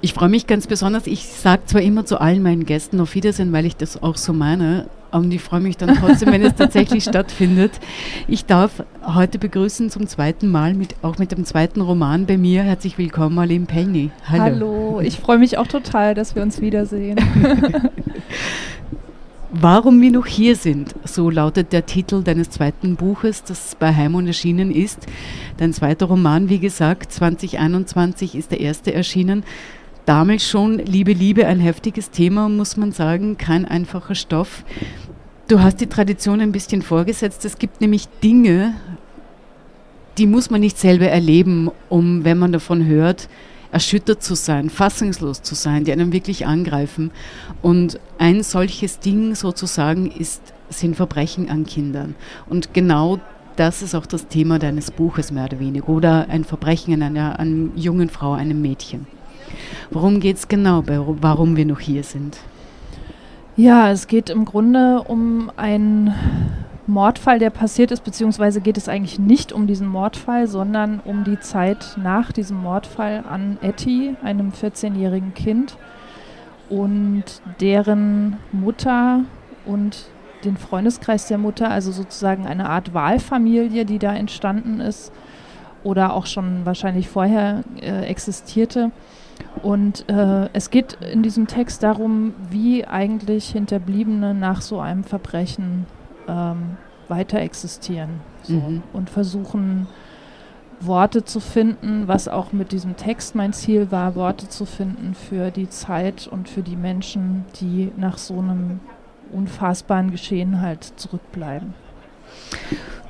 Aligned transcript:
Ich 0.02 0.14
freue 0.14 0.30
mich 0.30 0.46
ganz 0.46 0.66
besonders. 0.66 1.06
Ich 1.06 1.26
sage 1.26 1.62
zwar 1.66 1.82
immer 1.82 2.06
zu 2.06 2.18
allen 2.20 2.42
meinen 2.42 2.64
Gästen 2.64 3.00
auf 3.00 3.14
Wiedersehen, 3.14 3.52
weil 3.52 3.66
ich 3.66 3.76
das 3.76 4.02
auch 4.02 4.16
so 4.16 4.32
meine, 4.32 4.86
und 5.12 5.30
ich 5.32 5.42
freue 5.42 5.60
mich 5.60 5.76
dann 5.76 5.94
trotzdem, 5.94 6.32
wenn 6.32 6.42
es 6.42 6.54
tatsächlich 6.54 7.04
stattfindet. 7.08 7.72
Ich 8.26 8.46
darf 8.46 8.82
heute 9.04 9.38
begrüßen 9.38 9.90
zum 9.90 10.06
zweiten 10.06 10.48
Mal, 10.48 10.72
mit, 10.72 10.94
auch 11.02 11.18
mit 11.18 11.32
dem 11.32 11.44
zweiten 11.44 11.82
Roman 11.82 12.24
bei 12.24 12.38
mir. 12.38 12.62
Herzlich 12.62 12.96
willkommen, 12.96 13.34
Marlene 13.34 13.66
Penny. 13.66 14.10
Hallo. 14.26 14.42
Hallo, 14.42 15.00
ich 15.02 15.18
freue 15.18 15.36
mich 15.36 15.58
auch 15.58 15.66
total, 15.66 16.14
dass 16.14 16.34
wir 16.34 16.42
uns 16.42 16.62
wiedersehen. 16.62 17.18
Warum 19.52 20.00
wir 20.00 20.12
noch 20.12 20.26
hier 20.26 20.54
sind, 20.54 20.94
so 21.04 21.28
lautet 21.28 21.72
der 21.72 21.84
Titel 21.84 22.22
deines 22.22 22.50
zweiten 22.50 22.94
Buches, 22.94 23.42
das 23.42 23.74
bei 23.74 23.94
Heimon 23.94 24.28
erschienen 24.28 24.70
ist. 24.70 25.06
Dein 25.58 25.72
zweiter 25.74 26.06
Roman, 26.06 26.48
wie 26.48 26.60
gesagt, 26.60 27.12
2021 27.12 28.36
ist 28.36 28.52
der 28.52 28.60
erste 28.60 28.94
erschienen. 28.94 29.42
Damals 30.10 30.42
schon 30.42 30.80
Liebe, 30.80 31.12
Liebe, 31.12 31.46
ein 31.46 31.60
heftiges 31.60 32.10
Thema, 32.10 32.48
muss 32.48 32.76
man 32.76 32.90
sagen, 32.90 33.38
kein 33.38 33.64
einfacher 33.64 34.16
Stoff. 34.16 34.64
Du 35.46 35.60
hast 35.60 35.80
die 35.80 35.86
Tradition 35.86 36.40
ein 36.40 36.50
bisschen 36.50 36.82
vorgesetzt. 36.82 37.44
Es 37.44 37.58
gibt 37.60 37.80
nämlich 37.80 38.08
Dinge, 38.20 38.74
die 40.18 40.26
muss 40.26 40.50
man 40.50 40.62
nicht 40.62 40.78
selber 40.78 41.06
erleben, 41.06 41.70
um, 41.88 42.24
wenn 42.24 42.38
man 42.38 42.50
davon 42.50 42.86
hört, 42.86 43.28
erschüttert 43.70 44.20
zu 44.20 44.34
sein, 44.34 44.68
fassungslos 44.68 45.42
zu 45.42 45.54
sein, 45.54 45.84
die 45.84 45.92
einem 45.92 46.12
wirklich 46.12 46.44
angreifen. 46.44 47.12
Und 47.62 48.00
ein 48.18 48.42
solches 48.42 48.98
Ding 48.98 49.36
sozusagen 49.36 50.10
ist, 50.10 50.42
sind 50.70 50.96
Verbrechen 50.96 51.48
an 51.48 51.66
Kindern. 51.66 52.16
Und 52.48 52.74
genau 52.74 53.20
das 53.54 53.80
ist 53.80 53.94
auch 53.94 54.06
das 54.06 54.26
Thema 54.26 54.58
deines 54.58 54.90
Buches 54.90 55.30
mehr 55.30 55.44
oder 55.44 55.60
weniger. 55.60 55.88
Oder 55.88 56.28
ein 56.28 56.42
Verbrechen 56.42 56.94
an 56.94 57.02
einer, 57.02 57.38
an 57.38 57.70
einer 57.70 57.80
jungen 57.80 58.08
Frau, 58.08 58.32
einem 58.32 58.60
Mädchen. 58.60 59.06
Worum 59.90 60.20
geht 60.20 60.36
es 60.36 60.48
genau, 60.48 60.82
warum 60.86 61.56
wir 61.56 61.66
noch 61.66 61.80
hier 61.80 62.02
sind? 62.02 62.38
Ja, 63.56 63.90
es 63.90 64.06
geht 64.06 64.30
im 64.30 64.44
Grunde 64.44 65.02
um 65.02 65.50
einen 65.56 66.14
Mordfall, 66.86 67.38
der 67.38 67.50
passiert 67.50 67.90
ist, 67.90 68.04
beziehungsweise 68.04 68.60
geht 68.60 68.76
es 68.76 68.88
eigentlich 68.88 69.18
nicht 69.18 69.52
um 69.52 69.66
diesen 69.66 69.86
Mordfall, 69.86 70.46
sondern 70.46 71.00
um 71.04 71.24
die 71.24 71.38
Zeit 71.40 71.96
nach 72.02 72.32
diesem 72.32 72.62
Mordfall 72.62 73.24
an 73.28 73.58
Etty, 73.60 74.16
einem 74.22 74.50
14-jährigen 74.50 75.34
Kind, 75.34 75.76
und 76.68 77.24
deren 77.60 78.36
Mutter 78.52 79.24
und 79.66 80.06
den 80.44 80.56
Freundeskreis 80.56 81.26
der 81.26 81.38
Mutter, 81.38 81.70
also 81.70 81.92
sozusagen 81.92 82.46
eine 82.46 82.68
Art 82.68 82.94
Wahlfamilie, 82.94 83.84
die 83.84 83.98
da 83.98 84.14
entstanden 84.14 84.80
ist 84.80 85.12
oder 85.84 86.14
auch 86.14 86.26
schon 86.26 86.64
wahrscheinlich 86.64 87.08
vorher 87.08 87.62
äh, 87.80 88.06
existierte. 88.06 88.90
Und 89.62 90.08
äh, 90.08 90.48
es 90.52 90.70
geht 90.70 90.94
in 91.12 91.22
diesem 91.22 91.46
Text 91.46 91.82
darum, 91.82 92.34
wie 92.50 92.86
eigentlich 92.86 93.50
Hinterbliebene 93.50 94.34
nach 94.34 94.62
so 94.62 94.80
einem 94.80 95.04
Verbrechen 95.04 95.86
ähm, 96.28 96.76
weiter 97.08 97.40
existieren 97.40 98.20
so, 98.42 98.54
mhm. 98.54 98.82
und 98.92 99.10
versuchen, 99.10 99.86
Worte 100.80 101.24
zu 101.24 101.40
finden, 101.40 102.08
was 102.08 102.26
auch 102.26 102.52
mit 102.52 102.72
diesem 102.72 102.96
Text 102.96 103.34
mein 103.34 103.52
Ziel 103.52 103.90
war, 103.90 104.14
Worte 104.14 104.48
zu 104.48 104.64
finden 104.64 105.14
für 105.14 105.50
die 105.50 105.68
Zeit 105.68 106.26
und 106.26 106.48
für 106.48 106.62
die 106.62 106.76
Menschen, 106.76 107.44
die 107.60 107.92
nach 107.96 108.16
so 108.16 108.38
einem 108.38 108.80
unfassbaren 109.30 110.10
Geschehen 110.10 110.62
halt 110.62 110.84
zurückbleiben. 110.96 111.74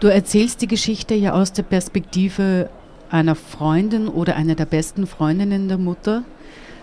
Du 0.00 0.08
erzählst 0.08 0.62
die 0.62 0.66
Geschichte 0.66 1.14
ja 1.14 1.32
aus 1.32 1.52
der 1.52 1.62
Perspektive 1.62 2.70
einer 3.10 3.34
Freundin 3.34 4.08
oder 4.08 4.36
einer 4.36 4.54
der 4.54 4.66
besten 4.66 5.06
Freundinnen 5.06 5.68
der 5.68 5.78
Mutter. 5.78 6.22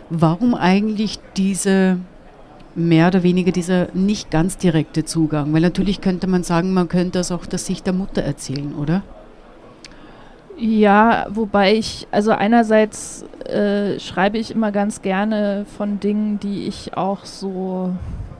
Warum 0.10 0.56
eigentlich 0.56 1.20
diese 1.36 1.98
mehr 2.76 3.08
oder 3.08 3.24
weniger 3.24 3.52
dieser 3.52 3.88
nicht 3.94 4.32
ganz 4.32 4.58
direkte 4.58 5.06
Zugang? 5.06 5.54
Weil 5.54 5.62
natürlich 5.62 6.02
könnte 6.02 6.28
man 6.28 6.44
sagen, 6.44 6.74
man 6.74 6.88
könnte 6.90 7.20
das 7.20 7.32
auch 7.32 7.46
der 7.46 7.60
Sicht 7.60 7.86
der 7.86 7.94
Mutter 7.94 8.22
erzählen, 8.22 8.74
oder? 8.76 9.04
Ja, 10.60 11.28
wobei 11.30 11.76
ich, 11.76 12.08
also 12.12 12.32
einerseits 12.32 13.24
äh, 13.46 14.00
schreibe 14.00 14.40
ich 14.40 14.52
immer 14.52 14.72
ganz 14.72 15.04
gerne 15.04 15.66
von 15.78 16.00
Dingen, 16.00 16.40
die 16.40 16.68
ich 16.68 16.98
auch 16.98 17.26
so 17.26 17.94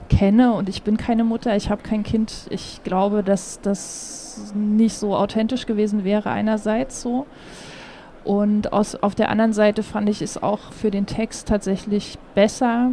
kenne 0.08 0.52
und 0.52 0.68
ich 0.68 0.82
bin 0.82 0.96
keine 0.96 1.22
Mutter, 1.22 1.54
ich 1.54 1.70
habe 1.70 1.82
kein 1.82 2.02
Kind. 2.02 2.48
Ich 2.50 2.80
glaube, 2.82 3.22
dass 3.22 3.60
das 3.60 4.52
nicht 4.54 4.96
so 4.96 5.14
authentisch 5.14 5.66
gewesen 5.66 6.02
wäre 6.04 6.30
einerseits 6.30 7.02
so. 7.02 7.26
Und 8.28 8.74
aus, 8.74 8.94
auf 8.94 9.14
der 9.14 9.30
anderen 9.30 9.54
Seite 9.54 9.82
fand 9.82 10.06
ich 10.06 10.20
es 10.20 10.42
auch 10.42 10.74
für 10.74 10.90
den 10.90 11.06
Text 11.06 11.48
tatsächlich 11.48 12.18
besser 12.34 12.90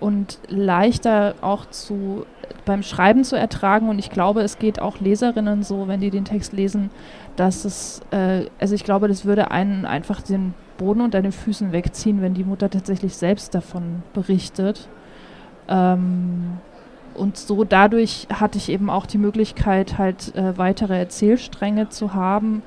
und 0.00 0.40
leichter 0.48 1.36
auch 1.40 1.66
zu, 1.66 2.26
beim 2.64 2.82
Schreiben 2.82 3.22
zu 3.22 3.36
ertragen. 3.36 3.88
Und 3.88 4.00
ich 4.00 4.10
glaube, 4.10 4.40
es 4.40 4.58
geht 4.58 4.82
auch 4.82 4.98
Leserinnen 4.98 5.62
so, 5.62 5.86
wenn 5.86 6.00
die 6.00 6.10
den 6.10 6.24
Text 6.24 6.52
lesen, 6.52 6.90
dass 7.36 7.64
es, 7.64 8.00
äh, 8.10 8.46
also 8.58 8.74
ich 8.74 8.82
glaube, 8.82 9.06
das 9.06 9.24
würde 9.24 9.52
einen 9.52 9.86
einfach 9.86 10.20
den 10.20 10.54
Boden 10.78 11.02
unter 11.02 11.22
den 11.22 11.30
Füßen 11.30 11.70
wegziehen, 11.70 12.20
wenn 12.20 12.34
die 12.34 12.42
Mutter 12.42 12.70
tatsächlich 12.70 13.14
selbst 13.14 13.54
davon 13.54 14.02
berichtet. 14.14 14.88
Ähm, 15.68 16.58
und 17.14 17.36
so 17.36 17.62
dadurch 17.62 18.26
hatte 18.34 18.58
ich 18.58 18.68
eben 18.68 18.90
auch 18.90 19.06
die 19.06 19.18
Möglichkeit, 19.18 19.96
halt 19.96 20.34
äh, 20.34 20.58
weitere 20.58 20.98
Erzählstränge 20.98 21.88
zu 21.90 22.14
haben, 22.14 22.64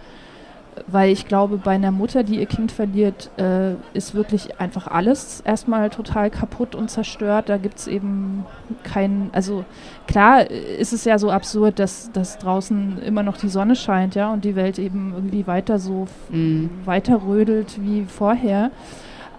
weil 0.87 1.11
ich 1.11 1.27
glaube, 1.27 1.57
bei 1.57 1.71
einer 1.71 1.91
Mutter, 1.91 2.23
die 2.23 2.39
ihr 2.39 2.45
Kind 2.45 2.71
verliert, 2.71 3.29
äh, 3.37 3.73
ist 3.93 4.15
wirklich 4.15 4.59
einfach 4.59 4.87
alles 4.87 5.41
erstmal 5.41 5.89
total 5.89 6.29
kaputt 6.29 6.75
und 6.75 6.89
zerstört. 6.89 7.49
Da 7.49 7.57
gibt 7.57 7.77
es 7.77 7.87
eben 7.87 8.45
kein, 8.83 9.29
also 9.33 9.65
klar 10.07 10.49
ist 10.49 10.93
es 10.93 11.05
ja 11.05 11.17
so 11.17 11.31
absurd, 11.31 11.79
dass, 11.79 12.11
dass 12.11 12.37
draußen 12.37 13.01
immer 13.03 13.23
noch 13.23 13.37
die 13.37 13.49
Sonne 13.49 13.75
scheint, 13.75 14.15
ja, 14.15 14.31
und 14.31 14.45
die 14.45 14.55
Welt 14.55 14.79
eben 14.79 15.13
irgendwie 15.15 15.47
weiter 15.47 15.79
so 15.79 16.07
mhm. 16.29 16.69
weiter 16.85 17.21
rödelt 17.25 17.81
wie 17.81 18.05
vorher. 18.05 18.71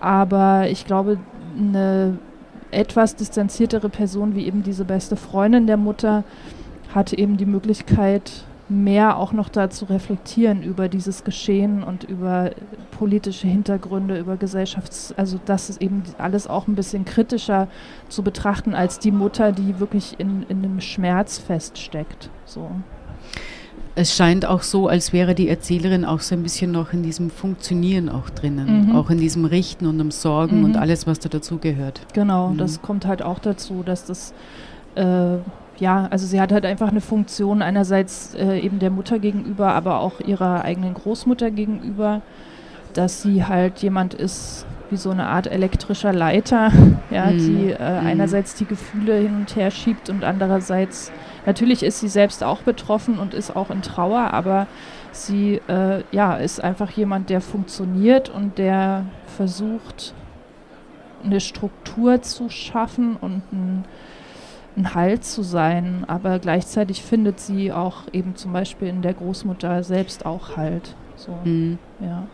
Aber 0.01 0.69
ich 0.69 0.87
glaube, 0.87 1.19
eine 1.59 2.19
etwas 2.71 3.16
distanziertere 3.16 3.89
Person 3.89 4.34
wie 4.34 4.47
eben 4.47 4.62
diese 4.62 4.84
beste 4.84 5.16
Freundin 5.16 5.66
der 5.66 5.77
Mutter 5.77 6.25
hatte 6.95 7.19
eben 7.19 7.37
die 7.37 7.47
Möglichkeit, 7.47 8.45
mehr 8.69 9.19
auch 9.19 9.32
noch 9.32 9.48
dazu 9.48 9.84
reflektieren 9.84 10.62
über 10.62 10.88
dieses 10.88 11.25
Geschehen 11.25 11.82
und 11.82 12.04
über 12.04 12.50
politische 12.98 13.47
Hintergründe, 13.47 14.19
über 14.19 14.34
Gesellschafts-, 14.34 15.12
also 15.16 15.38
das 15.44 15.69
ist 15.69 15.82
eben 15.82 16.02
alles 16.19 16.47
auch 16.47 16.66
ein 16.66 16.74
bisschen 16.74 17.04
kritischer 17.04 17.69
zu 18.08 18.22
betrachten 18.22 18.74
als 18.74 18.98
die 18.98 19.10
Mutter, 19.10 19.53
die 19.53 19.80
wirklich 19.80 20.19
in, 20.19 20.44
in 20.48 20.64
einem 20.64 20.80
Schmerz 20.80 21.38
feststeckt. 21.38 22.30
So. 22.47 22.70
Es 23.97 24.16
scheint 24.16 24.44
auch 24.47 24.62
so, 24.62 24.88
als 24.88 25.12
wäre 25.12 25.34
die 25.34 25.48
Erzählerin 25.48 26.04
auch 26.04 26.20
so 26.20 26.34
ein 26.34 26.42
bisschen 26.42 26.72
noch 26.72 26.92
in 26.92 27.03
diesem 27.03 27.30
Funktionieren 27.30 28.08
auch 28.08 28.28
drinnen, 28.30 28.88
mhm. 28.88 28.97
auch 28.97 29.10
in 29.10 29.19
diesem 29.19 29.44
Richten 29.44 29.86
und 29.86 29.98
dem 29.98 30.10
Sorgen 30.10 30.60
mhm. 30.60 30.65
und 30.65 30.77
alles, 30.77 31.06
was 31.06 31.21
da 31.21 31.28
dazugehört. 31.28 32.00
Genau, 32.12 32.48
mhm. 32.48 32.59
das 32.59 32.83
kommt 32.83 33.06
halt 33.06 33.22
auch 33.22 33.39
dazu, 33.39 33.83
dass 33.84 34.04
das 34.04 34.34
äh, 34.97 35.36
ja, 35.78 36.06
also 36.10 36.26
sie 36.26 36.41
hat 36.41 36.53
halt 36.53 36.65
einfach 36.65 36.88
eine 36.88 37.00
Funktion 37.00 37.62
einerseits 37.62 38.34
äh, 38.34 38.59
eben 38.59 38.78
der 38.78 38.91
Mutter 38.91 39.18
gegenüber, 39.18 39.72
aber 39.72 40.00
auch 40.00 40.21
ihrer 40.21 40.65
eigenen 40.65 40.94
Großmutter 40.94 41.50
gegenüber, 41.50 42.22
dass 42.92 43.22
sie 43.22 43.44
halt 43.44 43.78
jemand 43.80 44.15
ist 44.15 44.66
wie 44.91 44.97
so 44.97 45.10
eine 45.10 45.26
Art 45.26 45.47
elektrischer 45.47 46.12
Leiter, 46.12 46.71
ja, 47.10 47.26
mhm. 47.26 47.38
die 47.38 47.71
äh, 47.71 48.00
mhm. 48.00 48.06
einerseits 48.06 48.54
die 48.54 48.66
Gefühle 48.66 49.16
hin 49.16 49.36
und 49.36 49.56
her 49.56 49.71
schiebt 49.71 50.10
und 50.10 50.24
andererseits 50.24 51.10
natürlich 51.47 51.82
ist 51.82 52.00
sie 52.00 52.09
selbst 52.09 52.44
auch 52.44 52.62
betroffen 52.62 53.18
und 53.18 53.34
ist 53.34 53.56
auch 53.56 53.70
in 53.70 53.82
Trauer, 53.82 54.32
aber 54.32 54.66
sie 55.10 55.60
äh, 55.68 56.03
ja 56.12 56.36
ist 56.36 56.62
einfach 56.62 56.91
jemand, 56.91 57.30
der 57.30 57.41
funktioniert 57.41 58.28
und 58.28 58.59
der 58.59 59.06
versucht 59.36 60.15
eine 61.24 61.41
Struktur 61.41 62.22
zu 62.22 62.48
schaffen 62.50 63.16
und 63.16 63.42
ein 63.53 63.84
ein 64.76 64.94
Halt 64.94 65.24
zu 65.24 65.42
sein, 65.42 66.04
aber 66.06 66.38
gleichzeitig 66.38 67.03
findet 67.03 67.41
sie 67.41 67.72
auch 67.72 68.03
eben 68.12 68.36
zum 68.36 68.53
Beispiel 68.53 68.88
in 68.88 69.03
der 69.03 69.15
Großmutter 69.15 69.82
selbst 69.84 70.26
auch 70.26 70.56
Halt. 70.56 70.94
So, 71.16 71.32
mhm. 71.44 71.78
ja. 72.00 72.26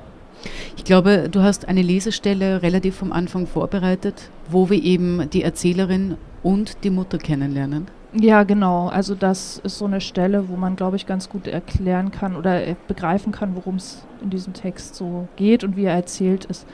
Ich 0.76 0.84
glaube, 0.84 1.28
du 1.30 1.42
hast 1.42 1.68
eine 1.68 1.82
Lesestelle 1.82 2.62
relativ 2.62 2.96
vom 2.96 3.12
Anfang 3.12 3.46
vorbereitet, 3.46 4.30
wo 4.48 4.70
wir 4.70 4.82
eben 4.82 5.28
die 5.30 5.42
Erzählerin 5.42 6.16
und 6.42 6.82
die 6.84 6.90
Mutter 6.90 7.18
kennenlernen. 7.18 7.88
Ja, 8.12 8.42
genau. 8.42 8.88
Also 8.88 9.14
das 9.14 9.58
ist 9.62 9.78
so 9.78 9.84
eine 9.84 10.00
Stelle, 10.00 10.48
wo 10.48 10.56
man, 10.56 10.74
glaube 10.74 10.96
ich, 10.96 11.06
ganz 11.06 11.28
gut 11.28 11.46
erklären 11.46 12.10
kann 12.10 12.34
oder 12.34 12.60
begreifen 12.88 13.32
kann, 13.32 13.54
worum 13.54 13.76
es 13.76 14.04
in 14.22 14.30
diesem 14.30 14.52
Text 14.52 14.96
so 14.96 15.28
geht 15.36 15.62
und 15.62 15.76
wie 15.76 15.84
er 15.84 15.94
erzählt 15.94 16.46
ist. 16.46 16.66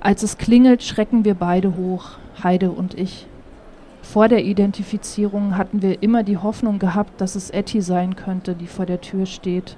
Als 0.00 0.22
es 0.22 0.36
klingelt, 0.36 0.82
schrecken 0.82 1.24
wir 1.24 1.34
beide 1.34 1.76
hoch, 1.76 2.18
Heide 2.42 2.70
und 2.70 2.94
ich. 2.94 3.26
Vor 4.02 4.28
der 4.28 4.44
Identifizierung 4.44 5.56
hatten 5.56 5.82
wir 5.82 6.02
immer 6.02 6.22
die 6.22 6.38
Hoffnung 6.38 6.78
gehabt, 6.78 7.20
dass 7.20 7.36
es 7.36 7.50
Etty 7.50 7.80
sein 7.80 8.16
könnte, 8.16 8.54
die 8.54 8.66
vor 8.66 8.86
der 8.86 9.00
Tür 9.00 9.26
steht, 9.26 9.76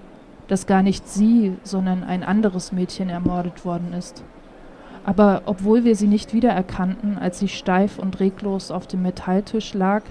dass 0.49 0.67
gar 0.67 0.83
nicht 0.83 1.09
sie, 1.09 1.57
sondern 1.65 2.05
ein 2.05 2.23
anderes 2.23 2.73
Mädchen 2.73 3.11
ermordet 3.11 3.65
worden 3.65 3.93
ist. 3.93 4.25
Aber 5.05 5.43
obwohl 5.47 5.85
wir 5.85 5.97
sie 5.97 6.07
nicht 6.07 6.33
wiedererkannten, 6.33 7.19
als 7.19 7.41
sie 7.41 7.49
steif 7.49 7.99
und 7.99 8.21
reglos 8.21 8.71
auf 8.71 8.87
dem 8.87 9.03
Metalltisch 9.03 9.75
lag, 9.75 10.03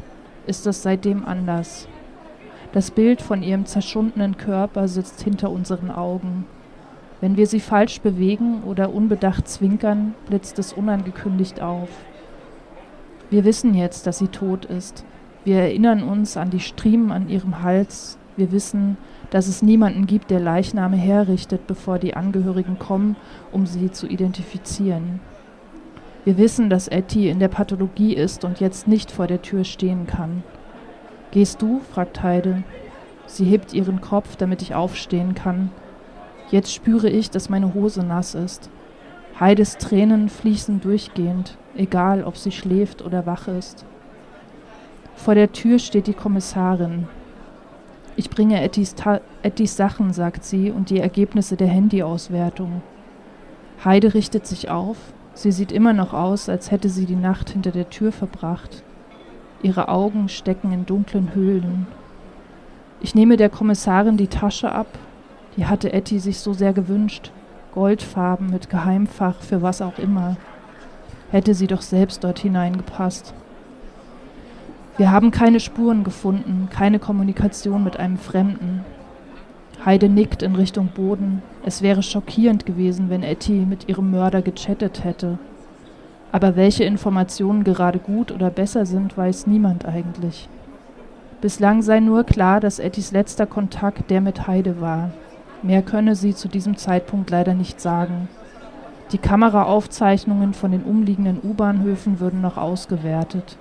ist 0.46 0.66
das 0.66 0.84
seitdem 0.84 1.26
anders. 1.26 1.88
Das 2.74 2.92
Bild 2.92 3.22
von 3.22 3.44
ihrem 3.44 3.66
zerschundenen 3.66 4.38
Körper 4.38 4.88
sitzt 4.88 5.22
hinter 5.22 5.50
unseren 5.50 5.92
Augen. 5.92 6.46
Wenn 7.22 7.38
wir 7.38 7.48
sie 7.48 7.60
falsch 7.60 8.02
bewegen 8.02 8.64
oder 8.64 8.94
unbedacht 8.94 9.48
zwinkern, 9.48 10.16
blitzt 10.28 10.58
es 10.60 10.74
unangekündigt 10.74 11.62
auf. 11.62 11.90
Wir 13.32 13.46
wissen 13.46 13.74
jetzt, 13.74 14.08
dass 14.08 14.18
sie 14.18 14.28
tot 14.28 14.66
ist. 14.66 15.06
Wir 15.46 15.56
erinnern 15.56 16.04
uns 16.04 16.36
an 16.36 16.50
die 16.50 16.60
Striemen 16.60 17.14
an 17.14 17.30
ihrem 17.30 17.64
Hals. 17.64 18.18
Wir 18.36 18.52
wissen, 18.52 18.98
dass 19.30 19.48
es 19.48 19.62
niemanden 19.62 20.06
gibt, 20.06 20.32
der 20.32 20.42
Leichname 20.42 20.98
herrichtet, 20.98 21.66
bevor 21.66 21.98
die 21.98 22.14
Angehörigen 22.14 22.78
kommen, 22.78 23.16
um 23.54 23.66
sie 23.66 23.90
zu 23.90 24.06
identifizieren. 24.06 25.22
Wir 26.26 26.38
wissen, 26.38 26.70
dass 26.70 26.90
Etty 26.90 27.30
in 27.30 27.40
der 27.40 27.48
Pathologie 27.48 28.14
ist 28.14 28.44
und 28.44 28.60
jetzt 28.60 28.90
nicht 28.90 29.12
vor 29.12 29.28
der 29.28 29.42
Tür 29.42 29.64
stehen 29.64 30.08
kann. 30.08 30.44
Gehst 31.32 31.62
du? 31.62 31.80
fragt 31.80 32.22
Heide. 32.22 32.64
Sie 33.28 33.46
hebt 33.46 33.74
ihren 33.74 34.02
Kopf, 34.02 34.36
damit 34.36 34.62
ich 34.62 34.76
aufstehen 34.76 35.36
kann. 35.36 35.72
Jetzt 36.52 36.74
spüre 36.74 37.10
ich, 37.10 37.32
dass 37.32 37.48
meine 37.48 37.74
Hose 37.74 38.04
nass 38.04 38.36
ist. 38.36 38.70
Heides 39.42 39.78
Tränen 39.78 40.30
fließen 40.30 40.80
durchgehend, 40.80 41.58
egal 41.76 42.24
ob 42.24 42.38
sie 42.38 42.54
schläft 42.54 43.02
oder 43.02 43.26
wach 43.26 43.50
ist. 43.50 43.84
Vor 45.16 45.36
der 45.36 45.52
Tür 45.52 45.80
steht 45.80 46.08
die 46.08 46.14
Kommissarin, 46.14 47.10
ich 48.18 48.30
bringe 48.30 48.62
Ettis, 48.62 48.96
Ettis 49.42 49.78
Sachen, 49.78 50.12
sagt 50.12 50.44
sie, 50.44 50.70
und 50.70 50.90
die 50.90 51.00
Ergebnisse 51.00 51.56
der 51.56 51.70
Handyauswertung. 51.70 52.82
Heide 53.84 54.14
richtet 54.14 54.46
sich 54.46 54.70
auf. 54.70 54.98
Sie 55.34 55.52
sieht 55.52 55.72
immer 55.72 55.94
noch 55.94 56.14
aus, 56.14 56.50
als 56.50 56.72
hätte 56.72 56.90
sie 56.90 57.06
die 57.06 57.16
Nacht 57.16 57.50
hinter 57.52 57.72
der 57.72 57.90
Tür 57.90 58.12
verbracht. 58.12 58.84
Ihre 59.64 59.88
Augen 59.88 60.28
stecken 60.28 60.72
in 60.72 60.86
dunklen 60.86 61.34
Höhlen. 61.34 61.88
Ich 63.00 63.16
nehme 63.16 63.38
der 63.38 63.50
Kommissarin 63.50 64.18
die 64.18 64.28
Tasche 64.28 64.72
ab. 64.72 64.88
Die 65.56 65.66
hatte 65.66 65.94
Etty 65.94 66.20
sich 66.20 66.40
so 66.40 66.54
sehr 66.54 66.74
gewünscht. 66.74 67.32
Goldfarben 67.74 68.50
mit 68.50 68.70
Geheimfach 68.70 69.42
für 69.42 69.62
was 69.62 69.82
auch 69.82 69.98
immer. 69.98 70.36
Hätte 71.32 71.54
sie 71.54 71.68
doch 71.68 71.82
selbst 71.82 72.24
dort 72.24 72.40
hineingepasst. 72.40 73.34
Wir 74.98 75.12
haben 75.12 75.32
keine 75.32 75.60
Spuren 75.60 76.04
gefunden, 76.04 76.68
keine 76.70 77.00
Kommunikation 77.00 77.84
mit 77.84 77.98
einem 77.98 78.18
Fremden. 78.18 78.84
Heide 79.86 80.10
nickt 80.10 80.44
in 80.44 80.56
Richtung 80.56 80.90
Boden. 80.94 81.42
Es 81.64 81.82
wäre 81.82 82.04
schockierend 82.04 82.66
gewesen, 82.66 83.10
wenn 83.10 83.24
Etty 83.24 83.66
mit 83.66 83.88
ihrem 83.88 84.12
Mörder 84.12 84.42
gechattet 84.42 85.04
hätte. 85.04 85.40
Aber 86.32 86.56
welche 86.56 86.84
Informationen 86.84 87.64
gerade 87.64 88.00
gut 88.00 88.32
oder 88.32 88.50
besser 88.50 88.86
sind, 88.86 89.18
weiß 89.18 89.48
niemand 89.48 89.86
eigentlich. 89.86 90.50
Bislang 91.40 91.82
sei 91.82 92.00
nur 92.00 92.24
klar, 92.24 92.60
dass 92.60 92.80
Ettys 92.80 93.12
letzter 93.12 93.48
Kontakt 93.48 94.12
der 94.12 94.22
mit 94.22 94.46
Heide 94.46 94.80
war. 94.80 95.12
Mehr 95.64 95.82
könne 95.82 96.16
sie 96.16 96.34
zu 96.34 96.48
diesem 96.48 96.78
Zeitpunkt 96.78 97.30
leider 97.30 97.54
nicht 97.54 97.80
sagen. 97.80 98.28
Die 99.12 99.18
Kameraaufzeichnungen 99.18 100.54
von 100.54 100.72
den 100.72 100.84
umliegenden 100.84 101.40
U-Bahnhöfen 101.44 102.20
würden 102.20 102.42
noch 102.42 102.58
ausgewertet. 102.58 103.58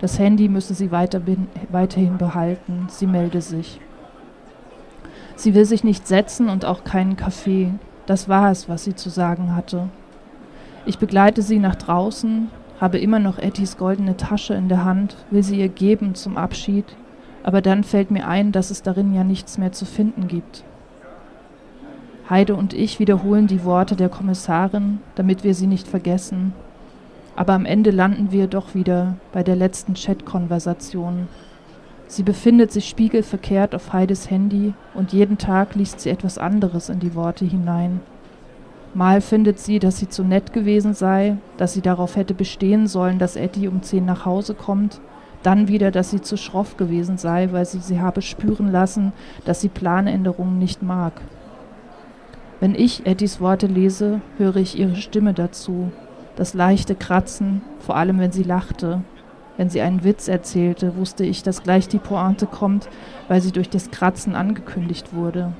Das 0.00 0.18
Handy 0.18 0.48
müsse 0.48 0.74
sie 0.74 0.90
weiter 0.90 1.20
weiterhin 1.70 2.18
behalten. 2.18 2.86
Sie 2.88 3.06
melde 3.06 3.40
sich. 3.40 3.80
Sie 5.36 5.54
will 5.54 5.64
sich 5.64 5.84
nicht 5.84 6.06
setzen 6.06 6.48
und 6.48 6.64
auch 6.64 6.84
keinen 6.84 7.16
Kaffee. 7.16 7.72
Das 8.06 8.28
war 8.28 8.50
es, 8.50 8.68
was 8.68 8.84
sie 8.84 8.94
zu 8.94 9.10
sagen 9.10 9.54
hatte. 9.54 9.88
Ich 10.86 10.98
begleite 10.98 11.42
sie 11.42 11.58
nach 11.58 11.76
draußen, 11.76 12.48
habe 12.80 12.98
immer 12.98 13.18
noch 13.18 13.38
Ettys 13.38 13.76
goldene 13.76 14.16
Tasche 14.16 14.54
in 14.54 14.68
der 14.68 14.84
Hand, 14.84 15.16
will 15.30 15.42
sie 15.42 15.58
ihr 15.58 15.68
geben 15.68 16.14
zum 16.14 16.36
Abschied, 16.36 16.84
aber 17.42 17.62
dann 17.62 17.84
fällt 17.84 18.10
mir 18.10 18.28
ein, 18.28 18.52
dass 18.52 18.70
es 18.70 18.82
darin 18.82 19.14
ja 19.14 19.24
nichts 19.24 19.56
mehr 19.56 19.72
zu 19.72 19.86
finden 19.86 20.28
gibt. 20.28 20.64
Heide 22.28 22.54
und 22.54 22.72
ich 22.72 22.98
wiederholen 22.98 23.46
die 23.46 23.64
Worte 23.64 23.96
der 23.96 24.08
Kommissarin, 24.08 25.00
damit 25.14 25.44
wir 25.44 25.54
sie 25.54 25.66
nicht 25.66 25.86
vergessen, 25.86 26.54
aber 27.36 27.52
am 27.52 27.66
Ende 27.66 27.90
landen 27.90 28.30
wir 28.30 28.46
doch 28.46 28.74
wieder 28.74 29.16
bei 29.32 29.42
der 29.42 29.56
letzten 29.56 29.94
Chat-Konversation. 29.94 31.28
Sie 32.06 32.22
befindet 32.22 32.70
sich 32.72 32.88
spiegelverkehrt 32.88 33.74
auf 33.74 33.92
Heides 33.92 34.30
Handy 34.30 34.72
und 34.94 35.12
jeden 35.12 35.36
Tag 35.36 35.74
liest 35.74 36.00
sie 36.00 36.10
etwas 36.10 36.38
anderes 36.38 36.88
in 36.88 37.00
die 37.00 37.14
Worte 37.14 37.44
hinein. 37.44 38.00
Mal 38.94 39.20
findet 39.20 39.58
sie, 39.58 39.80
dass 39.80 39.98
sie 39.98 40.08
zu 40.08 40.22
nett 40.22 40.52
gewesen 40.52 40.94
sei, 40.94 41.36
dass 41.56 41.72
sie 41.72 41.80
darauf 41.80 42.14
hätte 42.14 42.32
bestehen 42.32 42.86
sollen, 42.86 43.18
dass 43.18 43.34
Eddie 43.34 43.66
um 43.66 43.82
zehn 43.82 44.04
nach 44.04 44.24
Hause 44.24 44.54
kommt, 44.54 45.00
dann 45.42 45.66
wieder, 45.66 45.90
dass 45.90 46.10
sie 46.10 46.20
zu 46.20 46.36
schroff 46.36 46.76
gewesen 46.76 47.18
sei, 47.18 47.48
weil 47.50 47.66
sie 47.66 47.80
sie 47.80 48.00
habe 48.00 48.22
spüren 48.22 48.70
lassen, 48.70 49.12
dass 49.44 49.60
sie 49.60 49.68
Planänderungen 49.68 50.58
nicht 50.58 50.82
mag. 50.82 51.20
Wenn 52.64 52.74
ich 52.74 53.04
Eddies 53.04 53.42
Worte 53.42 53.66
lese, 53.66 54.22
höre 54.38 54.56
ich 54.56 54.78
ihre 54.78 54.96
Stimme 54.96 55.34
dazu, 55.34 55.92
das 56.34 56.54
leichte 56.54 56.94
Kratzen, 56.94 57.60
vor 57.78 57.94
allem 57.94 58.18
wenn 58.18 58.32
sie 58.32 58.42
lachte. 58.42 59.02
Wenn 59.58 59.68
sie 59.68 59.82
einen 59.82 60.02
Witz 60.02 60.28
erzählte, 60.28 60.96
wusste 60.96 61.26
ich, 61.26 61.42
dass 61.42 61.62
gleich 61.62 61.88
die 61.88 61.98
Pointe 61.98 62.46
kommt, 62.46 62.88
weil 63.28 63.42
sie 63.42 63.52
durch 63.52 63.68
das 63.68 63.90
Kratzen 63.90 64.34
angekündigt 64.34 65.12
wurde. 65.12 65.52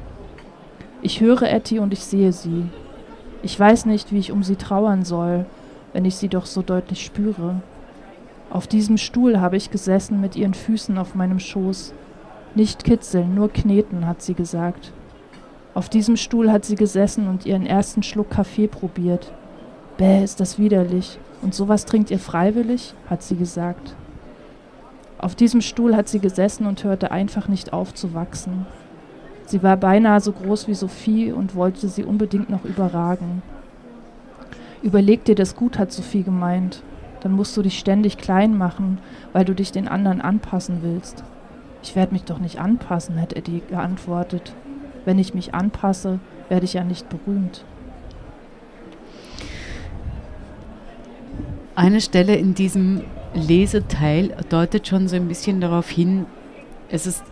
Ich 1.02 1.20
höre 1.20 1.42
Etty 1.42 1.78
und 1.78 1.92
ich 1.92 2.02
sehe 2.02 2.32
sie. 2.32 2.64
Ich 3.42 3.60
weiß 3.60 3.84
nicht, 3.84 4.10
wie 4.10 4.18
ich 4.18 4.32
um 4.32 4.42
sie 4.42 4.56
trauern 4.56 5.04
soll, 5.04 5.44
wenn 5.93 6.06
ich 6.06 6.17
sie 6.17 6.29
doch 6.29 6.46
so 6.46 6.62
deutlich 6.62 7.05
spüre. 7.05 7.60
Auf 8.48 8.67
diesem 8.67 8.96
Stuhl 8.96 9.43
habe 9.43 9.58
ich 9.58 9.70
gesessen 9.70 10.22
mit 10.22 10.36
ihren 10.36 10.55
Füßen 10.55 10.96
auf 10.96 11.14
meinem 11.14 11.38
Schoß. 11.38 11.93
Nicht 12.55 12.82
kitzeln, 12.82 13.34
nur 13.34 13.52
kneten, 13.52 14.06
hat 14.06 14.22
sie 14.22 14.32
gesagt. 14.32 14.94
Auf 15.74 15.88
diesem 15.88 16.16
Stuhl 16.16 16.52
hat 16.52 16.64
sie 16.64 16.76
gesessen 16.76 17.26
und 17.26 17.46
ihren 17.46 17.66
ersten 17.66 18.04
Schluck 18.04 18.31
Kaffee 18.31 18.69
probiert. 18.69 19.32
Bäh, 19.96 20.22
ist 20.22 20.38
das 20.38 20.58
widerlich. 20.58 21.19
Und 21.43 21.52
sowas 21.52 21.84
trinkt 21.84 22.12
ihr 22.12 22.20
freiwillig? 22.20 22.94
hat 23.10 23.24
sie 23.24 23.34
gesagt. 23.34 23.96
Auf 25.19 25.34
diesem 25.34 25.60
Stuhl 25.60 25.96
hat 25.96 26.08
sie 26.08 26.20
gesessen 26.20 26.66
und 26.66 26.84
hörte 26.84 27.10
einfach 27.10 27.48
nicht 27.48 27.72
auf 27.72 27.93
zu 27.93 28.14
wachsen. 28.14 28.66
Sie 29.46 29.62
war 29.62 29.76
beinahe 29.76 30.20
so 30.20 30.32
groß 30.32 30.69
wie 30.69 30.74
Sophie 30.74 31.32
und 31.32 31.54
wollte 31.54 31.88
sie 31.88 32.04
unbedingt 32.04 32.50
noch 32.50 32.64
überragen. 32.64 33.43
Überleg 34.82 35.24
dir 35.24 35.34
das 35.34 35.56
gut, 35.56 35.78
hat 35.78 35.93
Sophie 35.93 36.22
gemeint. 36.22 36.82
Dann 37.20 37.32
musst 37.32 37.56
du 37.56 37.62
dich 37.62 37.78
ständig 37.78 38.16
klein 38.16 38.56
machen, 38.56 38.98
weil 39.32 39.44
du 39.44 39.54
dich 39.54 39.72
den 39.72 39.88
anderen 39.88 40.20
anpassen 40.20 40.78
willst. 40.82 41.24
Ich 41.82 41.96
werde 41.96 42.12
mich 42.12 42.24
doch 42.24 42.38
nicht 42.38 42.60
anpassen, 42.60 43.16
hätte 43.16 43.36
Eddie 43.36 43.62
geantwortet. 43.69 44.54
Wenn 45.05 45.19
ich 45.19 45.34
mich 45.34 45.55
anpasse, 45.55 46.20
werde 46.49 46.65
ich 46.65 46.75
ja 46.75 46.84
nicht 46.84 47.08
berühmt. 47.08 47.65
Eine 51.75 52.01
Stelle 52.01 52.37
in 52.37 52.55
diesem 52.55 53.03
Leseteil 53.34 54.37
deutet 54.49 54.87
schon 54.87 55.08
so 55.08 55.17
ein 55.17 55.29
bisschen 55.29 55.61
darauf 55.61 55.91
hin, 55.91 56.27
es 56.89 57.06
ist 57.06 57.25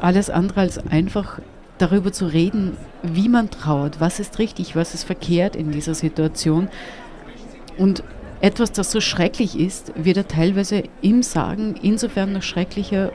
alles 0.00 0.30
andere 0.30 0.60
als 0.60 0.78
einfach 0.78 1.40
darüber 1.78 2.12
zu 2.12 2.26
reden, 2.26 2.76
wie 3.02 3.28
man 3.28 3.50
traut, 3.50 4.00
was 4.00 4.20
ist 4.20 4.38
richtig, 4.38 4.74
was 4.76 4.94
ist 4.94 5.04
verkehrt 5.04 5.56
in 5.56 5.72
dieser 5.72 5.94
Situation. 5.94 6.68
Und 7.76 8.02
etwas, 8.40 8.72
das 8.72 8.90
so 8.90 9.00
schrecklich 9.00 9.58
ist, 9.58 9.92
wird 9.94 10.16
er 10.16 10.28
teilweise 10.28 10.84
im 11.00 11.22
Sagen 11.22 11.74
insofern 11.80 12.32
noch 12.32 12.42
schrecklicher, 12.42 13.12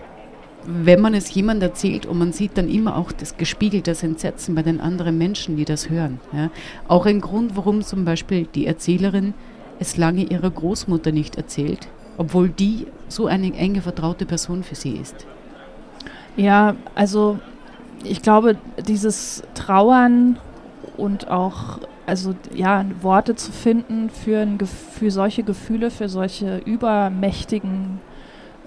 wenn 0.68 1.00
man 1.00 1.14
es 1.14 1.34
jemand 1.34 1.64
erzählt 1.64 2.06
und 2.06 2.18
man 2.18 2.34
sieht 2.34 2.58
dann 2.58 2.68
immer 2.68 2.98
auch 2.98 3.14
das 3.14 3.38
gespiegelte 3.38 3.96
Entsetzen 4.02 4.54
bei 4.54 4.64
den 4.64 4.82
anderen 4.82 5.18
Menschen, 5.18 5.56
die 5.56 5.64
das 5.64 5.90
hören. 5.90 6.20
Ja. 6.34 6.50
Auch 6.90 7.06
ein 7.06 7.22
Grund, 7.22 7.56
warum 7.56 7.82
zum 7.82 8.04
Beispiel 8.04 8.48
die 8.54 8.68
Erzählerin 8.68 9.34
es 9.80 9.96
lange 9.96 10.24
ihrer 10.24 10.52
Großmutter 10.52 11.14
nicht 11.14 11.38
erzählt, 11.38 11.88
obwohl 12.18 12.50
die 12.50 12.88
so 13.08 13.28
eine 13.28 13.54
enge 13.54 13.82
vertraute 13.82 14.26
Person 14.26 14.64
für 14.64 14.76
sie 14.76 14.98
ist. 14.98 15.26
Ja, 16.36 16.76
also 16.96 17.40
ich 18.04 18.22
glaube, 18.22 18.58
dieses 18.86 19.44
Trauern 19.56 20.38
und 20.98 21.30
auch, 21.30 21.80
also 22.06 22.36
ja, 22.54 22.84
Worte 23.02 23.36
zu 23.36 23.54
finden 23.54 24.10
für, 24.10 24.40
ein, 24.40 24.60
für 24.60 25.12
solche 25.12 25.44
Gefühle, 25.44 25.92
für 25.92 26.10
solche 26.10 26.58
übermächtigen 26.58 28.02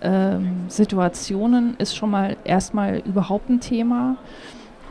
ähm, 0.02 0.64
Situationen 0.68 1.76
ist 1.78 1.94
schon 1.94 2.10
mal 2.10 2.36
erstmal 2.44 2.98
überhaupt 2.98 3.48
ein 3.50 3.60
Thema, 3.60 4.16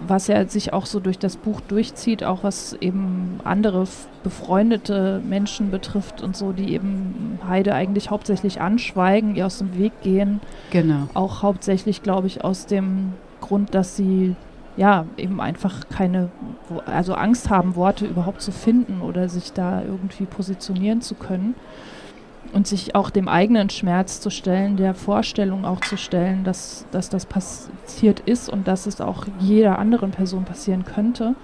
was 0.07 0.27
ja 0.27 0.45
sich 0.47 0.71
auch 0.71 0.85
so 0.85 0.99
durch 0.99 1.19
das 1.19 1.35
Buch 1.35 1.61
durchzieht, 1.61 2.23
auch 2.23 2.43
was 2.43 2.73
eben 2.79 3.39
andere 3.43 3.85
befreundete 4.23 5.21
Menschen 5.27 5.71
betrifft 5.71 6.21
und 6.21 6.37
so, 6.37 6.51
die 6.51 6.73
eben 6.73 7.39
Heide 7.47 7.75
eigentlich 7.75 8.09
hauptsächlich 8.09 8.61
anschweigen, 8.61 9.35
ihr 9.35 9.45
aus 9.45 9.57
dem 9.57 9.77
Weg 9.77 9.91
gehen. 10.01 10.39
Genau. 10.71 11.09
Auch 11.13 11.41
hauptsächlich, 11.41 12.01
glaube 12.01 12.27
ich, 12.27 12.43
aus 12.43 12.65
dem 12.65 13.13
Grund, 13.41 13.75
dass 13.75 13.95
sie 13.95 14.35
ja 14.77 15.05
eben 15.17 15.41
einfach 15.41 15.89
keine, 15.89 16.29
also 16.85 17.13
Angst 17.13 17.49
haben, 17.49 17.75
Worte 17.75 18.05
überhaupt 18.05 18.41
zu 18.41 18.51
finden 18.51 19.01
oder 19.01 19.27
sich 19.27 19.51
da 19.51 19.81
irgendwie 19.81 20.25
positionieren 20.25 21.01
zu 21.01 21.15
können 21.15 21.55
und 22.53 22.68
sich 22.68 22.96
auch 22.96 23.10
dem 23.10 23.27
eigenen 23.27 23.70
Schmerz 23.70 24.22
zu 24.22 24.29
stellen, 24.29 24.77
der 24.77 24.94
Vorstellung 24.94 25.65
auch 25.65 25.82
zu 25.82 25.98
stellen, 25.98 26.44
dass, 26.44 26.86
dass 26.91 27.10
das 27.10 27.25
passiert 27.25 28.22
ist 28.22 28.50
und 28.50 28.68
dass 28.68 28.86
es 28.86 29.01
auch 29.01 29.25
jeder 29.39 29.79
anderen 29.79 30.12
Person 30.12 30.46
passieren 30.46 30.86
könnte. 30.86 31.36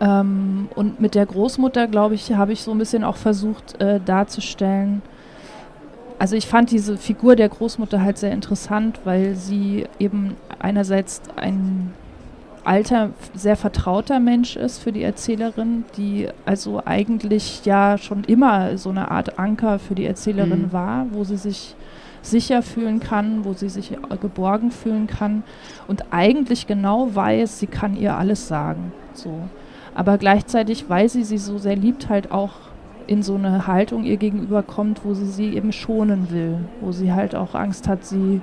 Ähm, 0.00 0.68
und 0.74 1.00
mit 1.00 1.14
der 1.14 1.26
Großmutter, 1.26 1.86
glaube 1.88 2.14
ich, 2.14 2.32
habe 2.34 2.52
ich 2.52 2.62
so 2.62 2.72
ein 2.72 2.78
bisschen 2.78 3.04
auch 3.04 3.16
versucht 3.16 3.80
äh, 3.80 4.00
darzustellen, 4.00 5.02
also 6.22 6.36
ich 6.36 6.46
fand 6.46 6.70
diese 6.70 6.98
Figur 6.98 7.34
der 7.34 7.48
Großmutter 7.48 8.00
halt 8.00 8.16
sehr 8.16 8.30
interessant, 8.30 9.00
weil 9.02 9.34
sie 9.34 9.88
eben 9.98 10.36
einerseits 10.60 11.20
ein 11.34 11.92
alter, 12.64 13.10
sehr 13.34 13.56
vertrauter 13.56 14.20
Mensch 14.20 14.56
ist 14.56 14.78
für 14.78 14.92
die 14.92 15.02
Erzählerin, 15.02 15.84
die 15.96 16.28
also 16.44 16.82
eigentlich 16.84 17.64
ja 17.64 17.98
schon 17.98 18.24
immer 18.24 18.76
so 18.78 18.90
eine 18.90 19.10
Art 19.10 19.38
Anker 19.38 19.78
für 19.78 19.94
die 19.94 20.06
Erzählerin 20.06 20.62
mhm. 20.62 20.72
war, 20.72 21.06
wo 21.10 21.24
sie 21.24 21.36
sich 21.36 21.74
sicher 22.22 22.62
fühlen 22.62 23.00
kann, 23.00 23.44
wo 23.44 23.52
sie 23.52 23.68
sich 23.68 23.92
geborgen 24.20 24.70
fühlen 24.70 25.08
kann 25.08 25.42
und 25.88 26.12
eigentlich 26.12 26.66
genau 26.66 27.14
weiß, 27.14 27.58
sie 27.58 27.66
kann 27.66 27.96
ihr 27.96 28.16
alles 28.16 28.46
sagen. 28.46 28.92
So. 29.12 29.40
Aber 29.94 30.18
gleichzeitig, 30.18 30.88
weil 30.88 31.08
sie 31.08 31.24
sie 31.24 31.38
so 31.38 31.58
sehr 31.58 31.76
liebt, 31.76 32.08
halt 32.08 32.30
auch 32.30 32.52
in 33.08 33.22
so 33.22 33.34
eine 33.34 33.66
Haltung 33.66 34.04
ihr 34.04 34.16
gegenüber 34.16 34.62
kommt, 34.62 35.04
wo 35.04 35.14
sie 35.14 35.26
sie 35.26 35.56
eben 35.56 35.72
schonen 35.72 36.30
will, 36.30 36.58
wo 36.80 36.92
sie 36.92 37.12
halt 37.12 37.34
auch 37.34 37.54
Angst 37.54 37.88
hat, 37.88 38.04
sie 38.04 38.40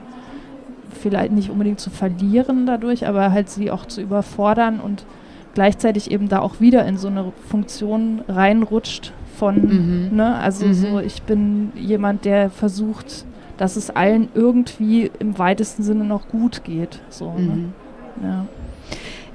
vielleicht 0.89 1.31
nicht 1.31 1.49
unbedingt 1.49 1.79
zu 1.79 1.89
verlieren 1.89 2.65
dadurch, 2.65 3.07
aber 3.07 3.31
halt 3.31 3.49
sie 3.49 3.71
auch 3.71 3.85
zu 3.85 4.01
überfordern 4.01 4.79
und 4.79 5.05
gleichzeitig 5.53 6.11
eben 6.11 6.29
da 6.29 6.39
auch 6.39 6.59
wieder 6.59 6.85
in 6.85 6.97
so 6.97 7.07
eine 7.07 7.31
Funktion 7.49 8.21
reinrutscht 8.27 9.13
von, 9.37 10.09
mhm. 10.09 10.15
ne, 10.15 10.35
also 10.35 10.65
mhm. 10.65 10.73
so, 10.73 10.99
ich 10.99 11.21
bin 11.23 11.71
jemand, 11.75 12.25
der 12.25 12.49
versucht, 12.49 13.25
dass 13.57 13.75
es 13.75 13.89
allen 13.89 14.29
irgendwie 14.33 15.11
im 15.19 15.37
weitesten 15.37 15.83
Sinne 15.83 16.03
noch 16.03 16.27
gut 16.27 16.63
geht. 16.63 16.99
So, 17.09 17.33
ne? 17.33 17.39
mhm. 17.39 17.73
ne? 18.21 18.27
ja. 18.27 18.45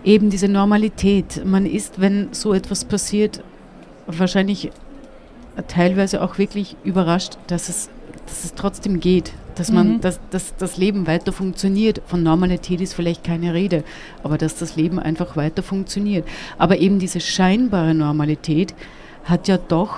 Eben 0.04 0.28
diese 0.28 0.48
Normalität. 0.48 1.42
Man 1.46 1.64
ist, 1.64 2.00
wenn 2.00 2.28
so 2.32 2.52
etwas 2.52 2.84
passiert, 2.84 3.42
wahrscheinlich 4.06 4.70
teilweise 5.68 6.22
auch 6.22 6.38
wirklich 6.38 6.76
überrascht, 6.84 7.38
dass 7.46 7.68
es, 7.68 7.88
dass 8.26 8.44
es 8.44 8.54
trotzdem 8.54 9.00
geht, 9.00 9.32
dass 9.54 9.70
man, 9.70 9.94
mhm. 9.94 10.00
dass, 10.00 10.20
dass 10.30 10.56
das 10.56 10.76
Leben 10.76 11.06
weiter 11.06 11.32
funktioniert. 11.32 12.02
Von 12.06 12.22
Normalität 12.22 12.80
ist 12.80 12.94
vielleicht 12.94 13.24
keine 13.24 13.54
Rede, 13.54 13.84
aber 14.22 14.38
dass 14.38 14.56
das 14.56 14.76
Leben 14.76 14.98
einfach 14.98 15.36
weiter 15.36 15.62
funktioniert. 15.62 16.26
Aber 16.58 16.78
eben 16.78 16.98
diese 16.98 17.20
scheinbare 17.20 17.94
Normalität 17.94 18.74
hat 19.24 19.48
ja 19.48 19.58
doch 19.58 19.96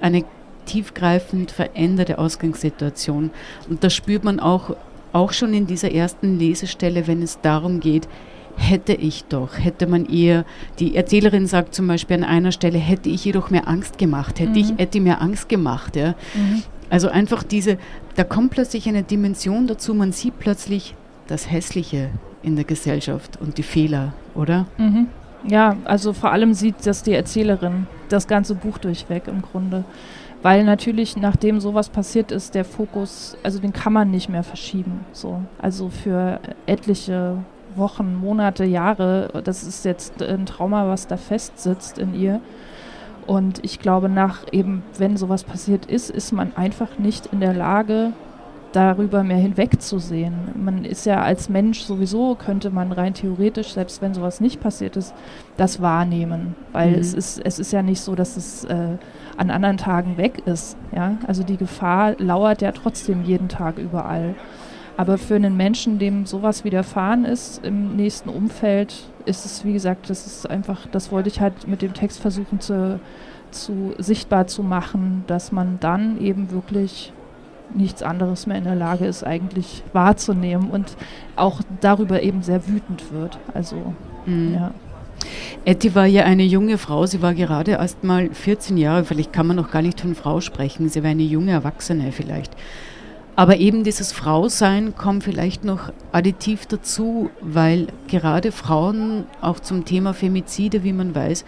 eine 0.00 0.24
tiefgreifend 0.66 1.50
veränderte 1.50 2.18
Ausgangssituation. 2.18 3.30
Und 3.68 3.84
das 3.84 3.94
spürt 3.94 4.24
man 4.24 4.40
auch, 4.40 4.76
auch 5.12 5.32
schon 5.32 5.52
in 5.54 5.66
dieser 5.66 5.92
ersten 5.92 6.38
Lesestelle, 6.38 7.06
wenn 7.06 7.22
es 7.22 7.40
darum 7.40 7.80
geht, 7.80 8.08
hätte 8.56 8.92
ich 8.92 9.24
doch, 9.24 9.58
hätte 9.58 9.86
man 9.86 10.06
ihr, 10.06 10.44
die 10.78 10.94
Erzählerin 10.94 11.46
sagt 11.46 11.74
zum 11.74 11.86
Beispiel 11.86 12.16
an 12.16 12.24
einer 12.24 12.52
Stelle, 12.52 12.78
hätte 12.78 13.08
ich 13.08 13.24
ihr 13.26 13.32
doch 13.32 13.50
mehr 13.50 13.66
Angst 13.66 13.98
gemacht, 13.98 14.38
hätte 14.38 14.50
mhm. 14.50 14.56
ich 14.56 14.72
hätte 14.76 15.00
mir 15.00 15.20
Angst 15.20 15.48
gemacht. 15.48 15.96
Ja. 15.96 16.14
Mhm. 16.34 16.62
Also 16.90 17.08
einfach 17.08 17.42
diese, 17.42 17.78
da 18.16 18.24
kommt 18.24 18.50
plötzlich 18.50 18.88
eine 18.88 19.02
Dimension 19.02 19.66
dazu, 19.66 19.94
man 19.94 20.12
sieht 20.12 20.38
plötzlich 20.38 20.94
das 21.28 21.50
Hässliche 21.50 22.10
in 22.42 22.56
der 22.56 22.64
Gesellschaft 22.64 23.38
und 23.40 23.56
die 23.58 23.62
Fehler, 23.62 24.12
oder? 24.34 24.66
Mhm. 24.76 25.06
Ja, 25.46 25.76
also 25.84 26.12
vor 26.12 26.32
allem 26.32 26.52
sieht 26.52 26.84
das 26.84 27.02
die 27.02 27.14
Erzählerin 27.14 27.86
das 28.08 28.26
ganze 28.26 28.54
Buch 28.54 28.78
durchweg 28.78 29.28
im 29.28 29.40
Grunde. 29.40 29.84
Weil 30.42 30.64
natürlich, 30.64 31.16
nachdem 31.16 31.60
sowas 31.60 31.90
passiert 31.90 32.32
ist, 32.32 32.54
der 32.54 32.64
Fokus, 32.64 33.36
also 33.42 33.58
den 33.58 33.72
kann 33.72 33.92
man 33.92 34.10
nicht 34.10 34.28
mehr 34.28 34.42
verschieben. 34.42 35.04
So. 35.12 35.42
Also 35.60 35.90
für 35.90 36.40
etliche 36.66 37.36
Wochen, 37.76 38.16
Monate, 38.16 38.64
Jahre, 38.64 39.42
das 39.44 39.62
ist 39.62 39.84
jetzt 39.84 40.22
ein 40.22 40.46
Trauma, 40.46 40.88
was 40.88 41.06
da 41.06 41.16
festsitzt 41.16 41.98
in 41.98 42.14
ihr. 42.14 42.40
Und 43.26 43.64
ich 43.64 43.78
glaube, 43.78 44.08
nach 44.08 44.44
eben, 44.52 44.82
wenn 44.98 45.16
sowas 45.16 45.44
passiert 45.44 45.86
ist, 45.86 46.10
ist 46.10 46.32
man 46.32 46.56
einfach 46.56 46.98
nicht 46.98 47.26
in 47.26 47.40
der 47.40 47.54
Lage, 47.54 48.12
darüber 48.72 49.24
mehr 49.24 49.38
hinwegzusehen. 49.38 50.34
Man 50.54 50.84
ist 50.84 51.04
ja 51.06 51.22
als 51.22 51.48
Mensch 51.48 51.80
sowieso, 51.82 52.34
könnte 52.36 52.70
man 52.70 52.92
rein 52.92 53.14
theoretisch, 53.14 53.72
selbst 53.72 54.00
wenn 54.00 54.14
sowas 54.14 54.40
nicht 54.40 54.60
passiert 54.60 54.96
ist, 54.96 55.14
das 55.56 55.82
wahrnehmen. 55.82 56.54
Weil 56.72 56.90
mhm. 56.90 56.98
es, 56.98 57.14
ist, 57.14 57.40
es 57.44 57.58
ist 57.58 57.72
ja 57.72 57.82
nicht 57.82 58.00
so, 58.00 58.14
dass 58.14 58.36
es 58.36 58.64
äh, 58.64 58.96
an 59.36 59.50
anderen 59.50 59.76
Tagen 59.76 60.16
weg 60.16 60.42
ist. 60.46 60.76
Ja? 60.94 61.16
Also 61.26 61.42
die 61.42 61.56
Gefahr 61.56 62.14
lauert 62.18 62.62
ja 62.62 62.72
trotzdem 62.72 63.24
jeden 63.24 63.48
Tag 63.48 63.78
überall. 63.78 64.34
Aber 64.96 65.18
für 65.18 65.36
einen 65.36 65.56
Menschen, 65.56 65.98
dem 65.98 66.26
sowas 66.26 66.64
widerfahren 66.64 67.24
ist 67.24 67.64
im 67.64 67.96
nächsten 67.96 68.28
Umfeld, 68.28 68.94
ist 69.24 69.44
es, 69.46 69.64
wie 69.64 69.72
gesagt, 69.72 70.10
das 70.10 70.26
ist 70.26 70.48
einfach, 70.48 70.86
das 70.90 71.10
wollte 71.12 71.28
ich 71.28 71.40
halt 71.40 71.68
mit 71.68 71.82
dem 71.82 71.94
Text 71.94 72.20
versuchen 72.20 72.60
zu, 72.60 73.00
zu 73.50 73.94
sichtbar 73.98 74.46
zu 74.46 74.62
machen, 74.62 75.24
dass 75.26 75.52
man 75.52 75.78
dann 75.80 76.20
eben 76.20 76.50
wirklich 76.50 77.12
nichts 77.74 78.02
anderes 78.02 78.46
mehr 78.46 78.58
in 78.58 78.64
der 78.64 78.74
Lage 78.74 79.06
ist, 79.06 79.24
eigentlich 79.24 79.82
wahrzunehmen 79.92 80.70
und 80.70 80.96
auch 81.36 81.60
darüber 81.80 82.22
eben 82.22 82.42
sehr 82.42 82.66
wütend 82.66 83.12
wird. 83.12 83.38
Also, 83.54 83.94
mhm. 84.26 84.54
ja. 84.54 84.74
Etty 85.64 85.94
war 85.94 86.06
ja 86.06 86.24
eine 86.24 86.44
junge 86.44 86.78
Frau, 86.78 87.06
sie 87.06 87.20
war 87.20 87.34
gerade 87.34 87.72
erst 87.72 88.04
mal 88.04 88.30
14 88.32 88.76
Jahre, 88.76 89.04
vielleicht 89.04 89.32
kann 89.32 89.46
man 89.46 89.56
noch 89.56 89.70
gar 89.70 89.82
nicht 89.82 90.00
von 90.00 90.14
Frau 90.14 90.40
sprechen, 90.40 90.88
sie 90.88 91.02
war 91.02 91.10
eine 91.10 91.22
junge 91.22 91.52
Erwachsene 91.52 92.10
vielleicht. 92.12 92.56
Aber 93.40 93.56
eben 93.56 93.84
dieses 93.84 94.12
Frausein 94.12 94.94
kommt 94.94 95.24
vielleicht 95.24 95.64
noch 95.64 95.94
additiv 96.12 96.66
dazu, 96.66 97.30
weil 97.40 97.86
gerade 98.06 98.52
Frauen 98.52 99.24
auch 99.40 99.60
zum 99.60 99.86
Thema 99.86 100.12
Femizide, 100.12 100.84
wie 100.84 100.92
man 100.92 101.14
weiß, 101.14 101.46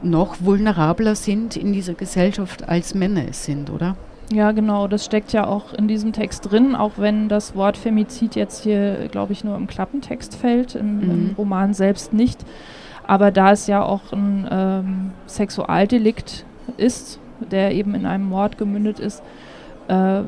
noch 0.00 0.36
vulnerabler 0.40 1.14
sind 1.14 1.58
in 1.58 1.74
dieser 1.74 1.92
Gesellschaft, 1.92 2.70
als 2.70 2.94
Männer 2.94 3.24
es 3.28 3.44
sind, 3.44 3.68
oder? 3.68 3.96
Ja, 4.32 4.52
genau, 4.52 4.88
das 4.88 5.04
steckt 5.04 5.34
ja 5.34 5.46
auch 5.46 5.74
in 5.74 5.88
diesem 5.88 6.14
Text 6.14 6.50
drin, 6.50 6.74
auch 6.74 6.92
wenn 6.96 7.28
das 7.28 7.54
Wort 7.54 7.76
Femizid 7.76 8.34
jetzt 8.34 8.62
hier, 8.62 9.08
glaube 9.10 9.34
ich, 9.34 9.44
nur 9.44 9.56
im 9.56 9.66
Klappentext 9.66 10.36
fällt, 10.36 10.74
im, 10.74 11.00
mhm. 11.00 11.10
im, 11.10 11.34
Roman 11.36 11.74
selbst 11.74 12.14
nicht. 12.14 12.46
Aber 13.06 13.30
da 13.30 13.52
es 13.52 13.66
ja 13.66 13.82
auch 13.82 14.10
ein 14.14 14.48
ähm, 14.50 15.10
Sexualdelikt 15.26 16.46
ist, 16.78 17.20
der 17.40 17.72
eben 17.72 17.94
in 17.94 18.06
einem 18.06 18.26
Mord 18.30 18.56
gemündet 18.56 18.98
ist, 18.98 19.22
äh, 19.88 20.22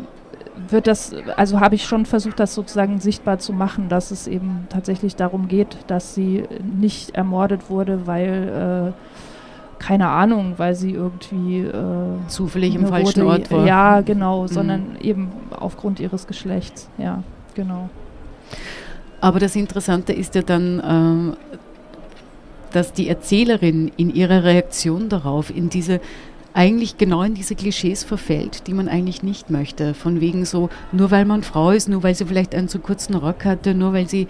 wird 0.69 0.87
das, 0.87 1.14
also 1.37 1.61
habe 1.61 1.75
ich 1.75 1.85
schon 1.85 2.07
versucht, 2.07 2.40
das 2.40 2.54
sozusagen 2.54 3.00
sichtbar 3.00 3.38
zu 3.38 3.52
machen, 3.52 3.88
dass 3.88 4.11
es 4.11 4.26
eben 4.26 4.66
tatsächlich 4.69 5.16
darum 5.16 5.49
geht, 5.49 5.76
dass 5.87 6.14
sie 6.14 6.45
nicht 6.78 7.14
ermordet 7.14 7.71
wurde, 7.71 8.07
weil, 8.07 8.92
äh, 8.95 9.83
keine 9.83 10.09
Ahnung, 10.09 10.54
weil 10.59 10.75
sie 10.75 10.92
irgendwie 10.92 11.61
äh, 11.61 11.73
zufällig 12.28 12.75
im 12.75 12.87
falschen 12.87 13.23
rote, 13.23 13.33
Ort 13.33 13.50
war. 13.50 13.66
Ja, 13.66 14.00
genau, 14.00 14.42
mhm. 14.42 14.49
sondern 14.49 14.97
eben 15.00 15.30
aufgrund 15.50 16.00
ihres 16.00 16.26
Geschlechts, 16.26 16.88
ja, 16.99 17.23
genau. 17.54 17.88
Aber 19.21 19.38
das 19.38 19.57
Interessante 19.57 20.12
ist 20.12 20.35
ja 20.35 20.42
dann, 20.42 20.83
ähm, 20.87 21.37
dass 22.73 22.92
die 22.92 23.09
Erzählerin 23.09 23.90
in 23.97 24.14
ihrer 24.14 24.45
Reaktion 24.45 25.09
darauf, 25.09 25.54
in 25.54 25.71
diese 25.71 26.00
eigentlich 26.54 26.99
genau 26.99 27.23
in 27.23 27.35
diese 27.35 27.54
Klischees 27.54 28.04
verfällt, 28.04 28.66
die 28.66 28.75
man 28.75 28.88
eigentlich 28.88 29.23
nicht 29.23 29.50
möchte. 29.50 29.95
Von 29.95 30.21
wegen 30.21 30.45
so, 30.45 30.69
nur 30.92 31.11
weil 31.11 31.25
man 31.25 31.42
Frau 31.42 31.71
ist, 31.71 31.88
nur 31.88 32.02
weil 32.02 32.14
sie 32.14 32.26
vielleicht 32.26 32.54
einen 32.54 32.69
zu 32.69 32.78
kurzen 32.78 33.14
Rock 33.14 33.45
hatte, 33.45 33.75
nur 33.75 33.92
weil 33.92 34.09
sie 34.09 34.26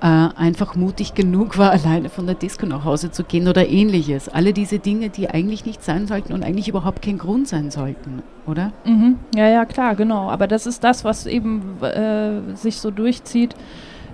äh, 0.00 0.06
einfach 0.06 0.74
mutig 0.74 1.14
genug 1.14 1.56
war, 1.56 1.70
alleine 1.84 2.08
von 2.08 2.26
der 2.26 2.34
Disco 2.34 2.66
nach 2.66 2.84
Hause 2.84 3.10
zu 3.10 3.24
gehen 3.24 3.48
oder 3.48 3.68
ähnliches. 3.68 4.28
Alle 4.28 4.52
diese 4.52 4.78
Dinge, 4.78 5.08
die 5.08 5.30
eigentlich 5.30 5.64
nicht 5.64 5.82
sein 5.82 6.06
sollten 6.06 6.32
und 6.32 6.44
eigentlich 6.44 6.68
überhaupt 6.68 7.02
kein 7.02 7.18
Grund 7.18 7.48
sein 7.48 7.70
sollten, 7.70 8.22
oder? 8.46 8.72
Mhm. 8.84 9.16
Ja, 9.34 9.48
ja, 9.48 9.64
klar, 9.64 9.94
genau. 9.94 10.30
Aber 10.30 10.46
das 10.46 10.66
ist 10.66 10.84
das, 10.84 11.04
was 11.04 11.26
eben 11.26 11.82
äh, 11.82 12.54
sich 12.54 12.76
so 12.76 12.90
durchzieht 12.90 13.54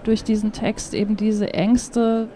durch 0.04 0.24
diesen 0.24 0.52
Text, 0.52 0.94
eben 0.94 1.16
diese 1.16 1.52
Ängste 1.54 2.28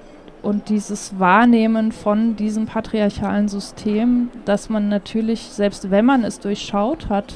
und 0.47 0.69
dieses 0.69 1.19
Wahrnehmen 1.19 1.91
von 1.91 2.37
diesem 2.37 2.67
patriarchalen 2.67 3.49
System, 3.49 4.29
dass 4.45 4.69
man 4.69 4.89
natürlich, 4.89 5.41
selbst 5.41 5.91
wenn 5.91 6.05
man 6.05 6.23
es 6.23 6.39
durchschaut 6.39 7.09
hat, 7.09 7.35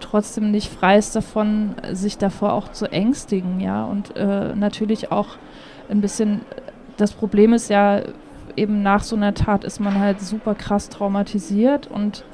trotzdem 0.00 0.50
nicht 0.50 0.68
frei 0.68 0.98
ist 0.98 1.14
davon, 1.14 1.76
sich 1.92 2.18
davor 2.18 2.54
auch 2.54 2.72
zu 2.72 2.90
ängstigen, 2.90 3.60
ja. 3.60 3.84
Und 3.84 4.16
äh, 4.16 4.52
natürlich 4.56 5.12
auch 5.12 5.28
ein 5.88 6.00
bisschen, 6.00 6.40
das 6.96 7.12
Problem 7.12 7.52
ist 7.52 7.70
ja, 7.70 8.00
eben 8.56 8.82
nach 8.82 9.04
so 9.04 9.14
einer 9.14 9.34
Tat 9.34 9.62
ist 9.62 9.78
man 9.78 10.00
halt 10.00 10.20
super 10.20 10.56
krass 10.56 10.88
traumatisiert 10.88 11.86
und 11.86 12.24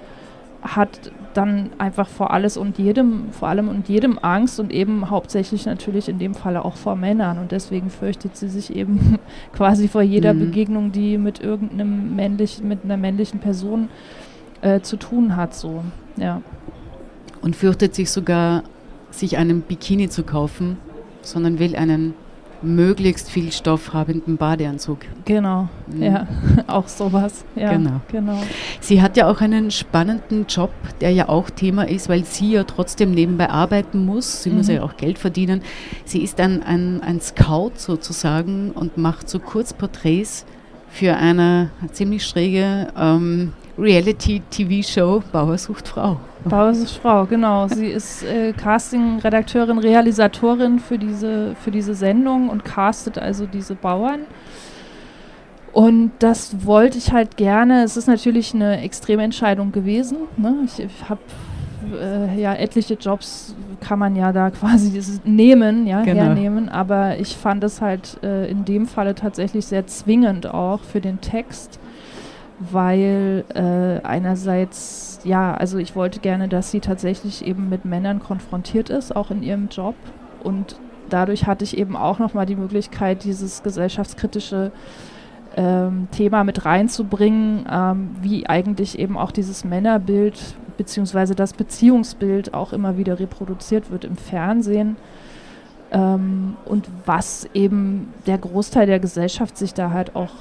hat 0.63 1.13
dann 1.35 1.71
einfach 1.79 2.09
vor 2.09 2.33
alles 2.33 2.57
und 2.57 2.79
jedem, 2.79 3.31
vor 3.31 3.49
allem 3.49 3.69
und 3.69 3.89
jedem 3.89 4.19
Angst 4.19 4.59
und 4.59 4.73
eben 4.73 5.11
hauptsächlich 5.11 5.67
natürlich 5.67 6.09
in 6.09 6.19
dem 6.19 6.35
Falle 6.35 6.65
auch 6.65 6.77
vor 6.77 6.97
Männern 6.97 7.39
und 7.39 7.53
deswegen 7.53 7.91
fürchtet 7.91 8.37
sie 8.37 8.49
sich 8.49 8.75
eben 8.75 9.19
quasi 9.53 9.89
vor 9.89 10.03
jeder 10.03 10.35
mhm. 10.35 10.41
Begegnung, 10.41 10.93
die 10.93 11.19
mit 11.19 11.41
irgendeinem 11.41 12.17
männlichen, 12.17 12.67
mit 12.67 12.85
einer 12.85 12.97
männlichen 12.97 13.41
Person 13.41 13.89
äh, 14.63 14.81
zu 14.81 14.97
tun 14.97 15.37
hat, 15.37 15.55
so, 15.55 15.85
ja. 16.17 16.43
Und 17.43 17.57
fürchtet 17.57 17.95
sich 17.95 18.11
sogar, 18.11 18.65
sich 19.11 19.39
einen 19.39 19.63
Bikini 19.63 20.09
zu 20.09 20.25
kaufen, 20.25 20.77
sondern 21.23 21.59
will 21.59 21.75
einen 21.77 22.15
möglichst 22.63 23.31
viel 23.31 23.53
stoffhabenden 23.53 24.37
Badeanzug. 24.37 24.99
Genau, 25.25 25.69
mhm. 25.87 26.03
ja, 26.03 26.27
auch 26.67 26.89
sowas. 26.89 27.45
Ja, 27.57 27.73
genau. 27.73 28.01
genau. 28.11 28.39
Sie 28.81 29.03
hat 29.03 29.17
ja 29.17 29.31
auch 29.31 29.41
einen 29.41 29.71
spannenden 29.71 30.47
Job, 30.47 30.71
der 31.01 31.11
ja 31.11 31.29
auch 31.29 31.51
Thema 31.51 31.89
ist, 31.89 32.09
weil 32.09 32.25
sie 32.25 32.53
ja 32.53 32.65
trotzdem 32.65 33.13
nebenbei 33.13 33.49
arbeiten 33.49 34.05
muss. 34.05 34.43
Sie 34.43 34.51
mhm. 34.51 34.57
muss 34.57 34.69
ja 34.69 34.83
auch 34.83 34.97
Geld 34.97 35.19
verdienen. 35.19 35.63
Sie 36.05 36.23
ist 36.23 36.41
ein, 36.41 36.63
ein, 36.63 37.03
ein 37.03 37.21
Scout 37.21 37.73
sozusagen 37.77 38.71
und 38.73 38.97
macht 38.97 39.29
so 39.29 39.39
Kurzporträts 39.39 40.45
für 40.91 41.17
eine 41.17 41.71
ziemlich 41.93 42.27
schräge 42.27 42.89
ähm, 42.99 43.53
Reality-TV-Show 43.81 45.23
Bauer 45.33 45.59
sucht 45.59 45.89
Frau. 45.89 46.21
Bauer 46.45 46.75
sucht 46.75 47.01
Frau, 47.01 47.27
genau. 47.27 47.69
Sie 47.69 47.87
ist 47.87 48.23
äh, 48.25 48.53
Casting-Redakteurin, 48.53 49.79
Realisatorin 49.79 50.79
für 50.79 50.99
diese, 50.99 51.55
für 51.57 51.71
diese 51.71 51.95
Sendung 51.95 52.49
und 52.49 52.65
castet 52.65 53.19
also 53.19 53.47
diese 53.47 53.75
Bauern. 53.75 54.21
Und 55.73 56.13
das 56.19 56.67
wollte 56.67 56.99
ich 56.99 57.13
halt 57.13 57.37
gerne. 57.37 57.85
Es 57.85 57.97
ist 57.97 58.07
natürlich 58.07 58.55
eine 58.55 58.83
extreme 58.83 59.23
Entscheidung 59.23 59.73
gewesen. 59.73 60.19
Ne? 60.37 60.57
Ich, 60.65 60.81
ich 60.81 61.09
habe 61.09 61.21
äh, 62.01 62.41
ja 62.41 62.55
etliche 62.55 62.95
Jobs 62.95 63.55
kann 63.81 63.99
man 63.99 64.17
ja 64.17 64.33
da 64.33 64.51
quasi 64.51 65.01
nehmen, 65.25 65.87
ja, 65.87 66.03
genau. 66.03 66.23
hernehmen. 66.23 66.69
Aber 66.69 67.19
ich 67.19 67.37
fand 67.37 67.63
es 67.65 67.81
halt 67.81 68.19
äh, 68.23 68.51
in 68.51 68.65
dem 68.65 68.87
Falle 68.87 69.15
tatsächlich 69.15 69.67
sehr 69.67 69.87
zwingend 69.87 70.47
auch 70.47 70.81
für 70.81 71.01
den 71.01 71.21
Text 71.21 71.79
weil 72.61 73.45
äh, 73.55 74.07
einerseits, 74.07 75.21
ja, 75.25 75.55
also 75.55 75.79
ich 75.79 75.97
wollte 75.97 76.21
gerne, 76.21 76.47
dass 76.47 76.71
sie 76.71 76.81
tatsächlich 76.81 77.45
eben 77.47 77.71
mit 77.71 77.87
Männern 77.87 78.21
konfrontiert 78.21 78.91
ist, 78.91 79.17
auch 79.17 79.31
in 79.31 79.43
ihrem 79.43 79.69
Job. 79.69 79.95
Und 80.43 80.79
dadurch 81.09 81.47
hatte 81.47 81.65
ich 81.65 81.79
eben 81.79 81.97
auch 81.97 82.19
nochmal 82.19 82.45
die 82.45 82.57
Möglichkeit, 82.57 83.25
dieses 83.25 83.63
gesellschaftskritische 83.63 84.73
ähm, 85.57 86.09
Thema 86.13 86.45
mit 86.45 86.67
reinzubringen, 86.67 87.67
ähm, 87.71 88.11
wie 88.21 88.47
eigentlich 88.47 88.99
eben 88.99 89.17
auch 89.17 89.33
dieses 89.33 89.65
Männerbild 89.65 90.55
beziehungsweise 90.77 91.35
das 91.35 91.55
Beziehungsbild 91.55 92.55
auch 92.55 92.73
immer 92.73 92.97
wieder 92.97 93.19
reproduziert 93.19 93.91
wird 93.91 94.05
im 94.05 94.17
Fernsehen. 94.17 94.97
Ähm, 95.93 96.57
und 96.67 96.89
was 97.07 97.49
eben 97.55 98.13
der 98.27 98.39
Großteil 98.39 98.87
der 98.87 99.01
Gesellschaft 99.01 99.57
sich 99.57 99.75
da 99.75 99.91
halt 99.91 100.15
auch 100.15 100.33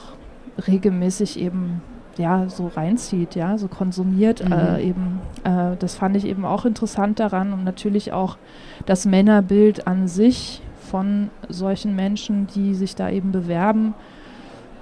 regelmäßig 0.68 1.40
eben 1.40 1.82
ja 2.20 2.48
so 2.50 2.68
reinzieht, 2.68 3.36
ja, 3.36 3.58
so 3.58 3.68
konsumiert 3.68 4.46
mhm. 4.46 4.54
äh, 4.54 4.82
eben. 4.82 5.22
Äh, 5.44 5.76
das 5.80 5.96
fand 5.96 6.16
ich 6.16 6.26
eben 6.26 6.46
auch 6.46 6.66
interessant 6.66 7.20
daran 7.20 7.54
und 7.54 7.64
natürlich 7.64 8.14
auch 8.14 8.38
das 8.86 9.06
Männerbild 9.06 9.88
an 9.88 10.08
sich 10.08 10.62
von 10.90 11.30
solchen 11.48 11.96
Menschen, 11.96 12.48
die 12.48 12.76
sich 12.76 12.96
da 12.96 13.10
eben 13.10 13.32
bewerben, 13.32 13.94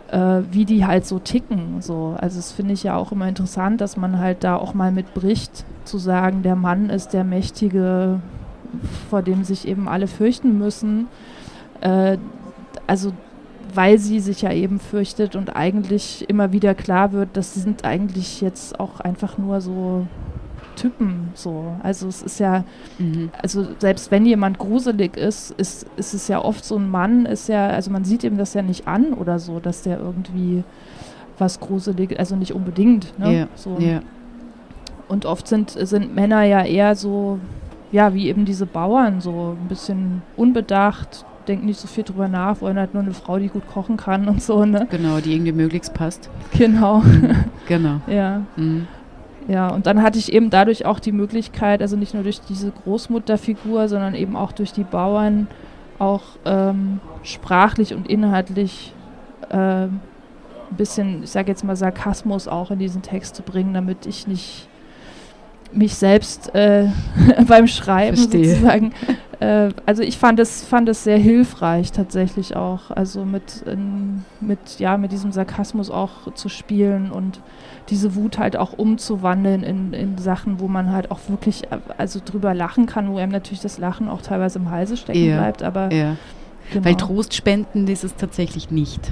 äh, 0.09 0.41
wie 0.51 0.65
die 0.65 0.85
halt 0.85 1.05
so 1.05 1.19
ticken. 1.19 1.81
So. 1.81 2.15
Also 2.19 2.37
das 2.37 2.51
finde 2.51 2.73
ich 2.73 2.83
ja 2.83 2.95
auch 2.95 3.11
immer 3.11 3.27
interessant, 3.27 3.81
dass 3.81 3.97
man 3.97 4.19
halt 4.19 4.43
da 4.43 4.55
auch 4.55 4.73
mal 4.73 4.91
mitbricht, 4.91 5.65
zu 5.83 5.97
sagen, 5.97 6.43
der 6.43 6.55
Mann 6.55 6.89
ist 6.89 7.13
der 7.13 7.23
Mächtige, 7.23 8.19
vor 9.09 9.21
dem 9.21 9.43
sich 9.43 9.67
eben 9.67 9.87
alle 9.87 10.07
fürchten 10.07 10.57
müssen. 10.57 11.07
Äh, 11.81 12.17
also 12.87 13.11
weil 13.73 13.97
sie 13.99 14.19
sich 14.19 14.41
ja 14.41 14.51
eben 14.51 14.79
fürchtet 14.79 15.35
und 15.35 15.55
eigentlich 15.55 16.29
immer 16.29 16.51
wieder 16.51 16.75
klar 16.75 17.11
wird, 17.11 17.29
das 17.33 17.53
sind 17.53 17.85
eigentlich 17.85 18.41
jetzt 18.41 18.79
auch 18.79 18.99
einfach 18.99 19.37
nur 19.37 19.61
so 19.61 20.07
Typen 20.77 21.29
so. 21.33 21.75
Also 21.83 22.07
es 22.07 22.21
ist 22.21 22.39
ja, 22.39 22.63
mhm. 22.97 23.29
also 23.41 23.67
selbst 23.79 24.11
wenn 24.11 24.25
jemand 24.25 24.59
gruselig 24.59 25.17
ist, 25.17 25.51
ist, 25.51 25.87
ist 25.97 26.13
es 26.13 26.27
ja 26.27 26.43
oft 26.43 26.63
so 26.63 26.77
ein 26.77 26.89
Mann, 26.89 27.25
ist 27.25 27.49
ja, 27.49 27.67
also 27.67 27.91
man 27.91 28.05
sieht 28.05 28.23
ihm 28.23 28.37
das 28.37 28.53
ja 28.53 28.61
nicht 28.61 28.87
an 28.87 29.13
oder 29.13 29.39
so, 29.39 29.59
dass 29.59 29.81
der 29.81 29.99
irgendwie 29.99 30.63
was 31.37 31.59
gruselig, 31.59 32.17
also 32.17 32.35
nicht 32.35 32.53
unbedingt. 32.53 33.17
Ne? 33.19 33.31
Yeah. 33.31 33.47
So. 33.55 33.77
Yeah. 33.79 34.01
Und 35.07 35.25
oft 35.25 35.47
sind, 35.47 35.71
sind 35.71 36.15
Männer 36.15 36.43
ja 36.43 36.63
eher 36.63 36.95
so, 36.95 37.39
ja, 37.91 38.13
wie 38.13 38.27
eben 38.27 38.45
diese 38.45 38.65
Bauern, 38.65 39.21
so 39.21 39.55
ein 39.61 39.67
bisschen 39.67 40.21
unbedacht, 40.35 41.25
denken 41.47 41.65
nicht 41.65 41.79
so 41.79 41.87
viel 41.87 42.03
drüber 42.03 42.27
nach, 42.27 42.61
wollen 42.61 42.77
halt 42.77 42.93
nur 42.93 43.03
eine 43.03 43.13
Frau, 43.13 43.39
die 43.39 43.47
gut 43.47 43.67
kochen 43.67 43.97
kann 43.97 44.27
und 44.27 44.41
so, 44.41 44.65
ne? 44.65 44.87
Genau, 44.89 45.19
die 45.19 45.33
irgendwie 45.33 45.51
möglichst 45.51 45.93
passt. 45.93 46.29
Genau. 46.57 46.99
Mhm. 46.99 47.35
Genau. 47.67 47.99
ja. 48.07 48.43
Mhm. 48.55 48.87
Ja, 49.47 49.69
und 49.69 49.87
dann 49.87 50.01
hatte 50.01 50.19
ich 50.19 50.31
eben 50.31 50.49
dadurch 50.49 50.85
auch 50.85 50.99
die 50.99 51.13
Möglichkeit, 51.13 51.81
also 51.81 51.95
nicht 51.95 52.13
nur 52.13 52.23
durch 52.23 52.41
diese 52.41 52.71
Großmutterfigur, 52.71 53.87
sondern 53.87 54.13
eben 54.13 54.35
auch 54.35 54.51
durch 54.51 54.73
die 54.73 54.83
Bauern, 54.83 55.47
auch 55.99 56.23
ähm, 56.45 56.99
sprachlich 57.23 57.93
und 57.93 58.09
inhaltlich 58.09 58.93
äh, 59.49 59.55
ein 59.85 59.99
bisschen, 60.71 61.23
ich 61.23 61.29
sage 61.29 61.49
jetzt 61.49 61.63
mal, 61.63 61.75
Sarkasmus 61.75 62.47
auch 62.47 62.71
in 62.71 62.79
diesen 62.79 63.01
Text 63.01 63.35
zu 63.35 63.41
bringen, 63.43 63.73
damit 63.73 64.05
ich 64.05 64.27
nicht 64.27 64.67
mich 65.73 65.95
selbst 65.95 66.53
äh, 66.55 66.87
beim 67.47 67.67
Schreiben 67.67 68.17
Verstehe. 68.17 68.49
sozusagen 68.49 68.93
äh, 69.39 69.69
also 69.85 70.01
ich 70.01 70.17
fand 70.17 70.39
es, 70.39 70.63
fand 70.63 70.89
es 70.89 71.03
sehr 71.03 71.17
hilfreich 71.17 71.91
tatsächlich 71.91 72.55
auch, 72.55 72.89
also 72.91 73.23
mit, 73.23 73.63
in, 73.67 74.23
mit, 74.41 74.79
ja, 74.79 74.97
mit 74.97 75.11
diesem 75.11 75.31
Sarkasmus 75.31 75.91
auch 75.91 76.33
zu 76.33 76.49
spielen 76.49 77.11
und 77.11 77.41
diese 77.89 78.15
Wut 78.15 78.39
halt 78.39 78.57
auch 78.57 78.73
umzuwandeln 78.73 79.63
in, 79.63 79.93
in 79.93 80.17
Sachen, 80.17 80.59
wo 80.59 80.67
man 80.67 80.91
halt 80.91 81.11
auch 81.11 81.19
wirklich 81.27 81.71
äh, 81.71 81.77
also 81.97 82.19
drüber 82.23 82.53
lachen 82.53 82.87
kann, 82.87 83.11
wo 83.11 83.17
einem 83.17 83.31
natürlich 83.31 83.61
das 83.61 83.77
Lachen 83.77 84.09
auch 84.09 84.21
teilweise 84.21 84.59
im 84.59 84.71
Halse 84.71 84.97
stecken 84.97 85.23
ja, 85.23 85.37
bleibt. 85.37 85.61
Aber 85.61 85.93
ja. 85.93 86.15
genau. 86.71 86.85
Weil 86.85 86.95
Trost 86.95 87.35
spenden 87.35 87.87
ist 87.87 88.03
es 88.03 88.15
tatsächlich 88.15 88.71
nicht. 88.71 89.11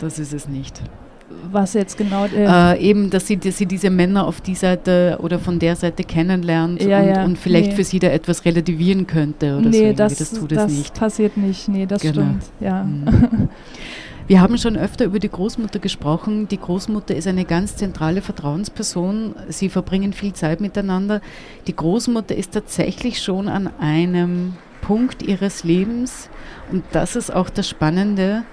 Das 0.00 0.18
ist 0.18 0.32
es 0.32 0.48
nicht. 0.48 0.82
Was 1.50 1.74
jetzt 1.74 1.96
genau? 1.96 2.26
Äh, 2.26 2.78
eben, 2.80 3.10
dass 3.10 3.26
sie, 3.26 3.36
dass 3.36 3.58
sie 3.58 3.66
diese 3.66 3.90
Männer 3.90 4.26
auf 4.26 4.40
die 4.40 4.54
Seite 4.54 5.18
oder 5.20 5.38
von 5.38 5.58
der 5.58 5.74
Seite 5.74 6.04
kennenlernt 6.04 6.80
ja, 6.82 7.00
und, 7.00 7.08
ja, 7.08 7.24
und, 7.24 7.38
vielleicht 7.38 7.70
nee. 7.70 7.76
für 7.76 7.84
sie 7.84 7.98
da 7.98 8.08
etwas 8.08 8.44
relativieren 8.44 9.06
könnte 9.06 9.56
oder 9.56 9.68
nee, 9.68 9.90
so. 9.90 9.96
Das, 9.96 10.16
das 10.16 10.30
tut 10.32 10.52
das 10.52 10.70
es 10.70 10.78
nicht. 10.78 10.94
passiert 10.94 11.36
nicht. 11.36 11.68
Nee, 11.68 11.86
das 11.86 12.02
genau. 12.02 12.14
stimmt. 12.14 12.42
Ja. 12.60 12.84
Mhm. 12.84 13.48
Wir 14.28 14.40
haben 14.40 14.58
schon 14.58 14.76
öfter 14.76 15.04
über 15.04 15.20
die 15.20 15.28
Großmutter 15.28 15.78
gesprochen. 15.78 16.48
Die 16.48 16.58
Großmutter 16.58 17.14
ist 17.14 17.28
eine 17.28 17.44
ganz 17.44 17.76
zentrale 17.76 18.22
Vertrauensperson. 18.22 19.36
Sie 19.48 19.68
verbringen 19.68 20.12
viel 20.12 20.32
Zeit 20.32 20.60
miteinander. 20.60 21.20
Die 21.68 21.76
Großmutter 21.76 22.34
ist 22.34 22.52
tatsächlich 22.52 23.22
schon 23.22 23.46
an 23.48 23.70
einem 23.78 24.54
Punkt 24.80 25.22
ihres 25.22 25.64
Lebens, 25.64 26.28
und 26.70 26.84
das 26.92 27.16
ist 27.16 27.32
auch 27.32 27.50
das 27.50 27.68
Spannende, 27.68 28.44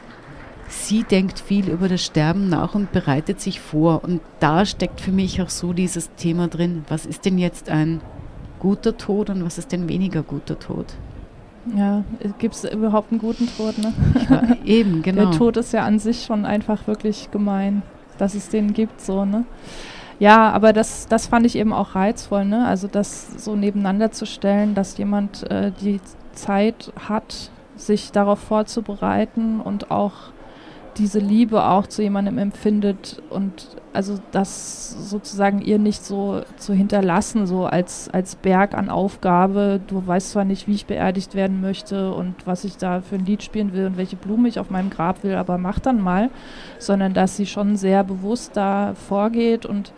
sie 0.74 1.04
denkt 1.04 1.40
viel 1.40 1.70
über 1.70 1.88
das 1.88 2.04
Sterben 2.04 2.50
nach 2.50 2.76
und 2.76 2.92
bereitet 2.92 3.40
sich 3.40 3.60
vor. 3.60 4.04
Und 4.04 4.22
da 4.40 4.66
steckt 4.66 5.02
für 5.02 5.12
mich 5.12 5.42
auch 5.42 5.50
so 5.50 5.74
dieses 5.74 6.14
Thema 6.16 6.48
drin, 6.48 6.84
was 6.90 7.06
ist 7.06 7.26
denn 7.26 7.38
jetzt 7.38 7.70
ein 7.70 8.02
guter 8.60 8.98
Tod 8.98 9.30
und 9.30 9.44
was 9.46 9.58
ist 9.58 9.72
denn 9.72 9.90
weniger 9.90 10.24
guter 10.24 10.58
Tod? 10.58 10.86
Ja, 11.76 12.04
gibt 12.40 12.56
es 12.56 12.66
überhaupt 12.66 13.12
einen 13.12 13.22
guten 13.22 13.48
Tod? 13.48 13.78
Ne? 13.78 13.94
Ja, 14.30 14.56
eben, 14.66 15.02
genau. 15.02 15.30
Der 15.30 15.32
Tod 15.32 15.58
ist 15.58 15.72
ja 15.74 15.86
an 15.86 16.00
sich 16.00 16.24
schon 16.26 16.46
einfach 16.46 16.88
wirklich 16.88 17.32
gemein, 17.32 17.84
dass 18.18 18.36
es 18.36 18.50
den 18.50 18.74
gibt, 18.74 19.00
so, 19.00 19.26
ne? 19.26 19.46
Ja, 20.20 20.52
aber 20.52 20.74
das, 20.74 21.08
das 21.08 21.28
fand 21.28 21.46
ich 21.46 21.56
eben 21.56 21.74
auch 21.74 21.96
reizvoll, 21.96 22.46
ne? 22.46 22.66
Also 22.66 22.88
das 22.88 23.44
so 23.44 23.56
nebeneinander 23.56 24.12
zu 24.12 24.26
stellen, 24.26 24.76
dass 24.76 24.98
jemand 24.98 25.50
äh, 25.50 25.72
die 25.82 26.00
Zeit 26.34 26.92
hat, 27.08 27.50
sich 27.76 28.12
darauf 28.12 28.40
vorzubereiten 28.40 29.60
und 29.60 29.90
auch 29.90 30.33
diese 30.98 31.20
Liebe 31.20 31.66
auch 31.66 31.88
zu 31.88 32.02
jemandem 32.02 32.38
empfindet 32.38 33.22
und 33.30 33.70
also 33.94 34.20
das 34.32 35.10
sozusagen 35.10 35.62
ihr 35.62 35.78
nicht 35.78 36.04
so 36.04 36.42
zu 36.58 36.74
hinterlassen, 36.74 37.46
so 37.46 37.66
als, 37.66 38.10
als 38.10 38.36
Berg 38.36 38.74
an 38.74 38.90
Aufgabe. 38.90 39.80
Du 39.86 40.06
weißt 40.06 40.32
zwar 40.32 40.46
nicht, 40.46 40.68
wie 40.68 40.74
ich 40.74 40.86
beerdigt 40.86 41.36
werden 41.36 41.62
möchte 41.62 42.12
und 42.14 42.36
was 42.46 42.64
ich 42.64 42.78
da 42.78 43.02
für 43.02 43.16
ein 43.16 43.26
Lied 43.26 43.44
spielen 43.44 43.74
will 43.74 43.86
und 43.86 43.98
welche 43.98 44.16
Blume 44.16 44.48
ich 44.48 44.60
auf 44.60 44.70
meinem 44.70 44.90
Grab 44.90 45.24
will, 45.24 45.36
aber 45.36 45.58
mach 45.58 45.80
dann 45.80 46.02
mal, 46.02 46.30
sondern 46.80 47.14
dass 47.14 47.38
sie 47.38 47.46
schon 47.46 47.76
sehr 47.76 48.04
bewusst 48.04 48.58
da 48.58 48.94
vorgeht 48.96 49.66
und 49.66 49.94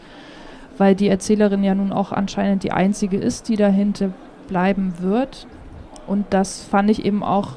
weil 0.77 0.95
die 0.95 1.07
Erzählerin 1.07 1.63
ja 1.63 1.73
nun 1.73 1.93
auch 1.93 2.11
anscheinend 2.11 2.63
die 2.63 2.73
einzige 2.73 3.17
ist, 3.17 3.47
die 3.47 3.55
dahinter 3.55 4.09
bleiben 4.47 4.95
wird. 4.99 5.47
Und 6.07 6.25
das 6.31 6.63
fand 6.63 6.89
ich 6.89 7.05
eben 7.05 7.23
auch 7.23 7.53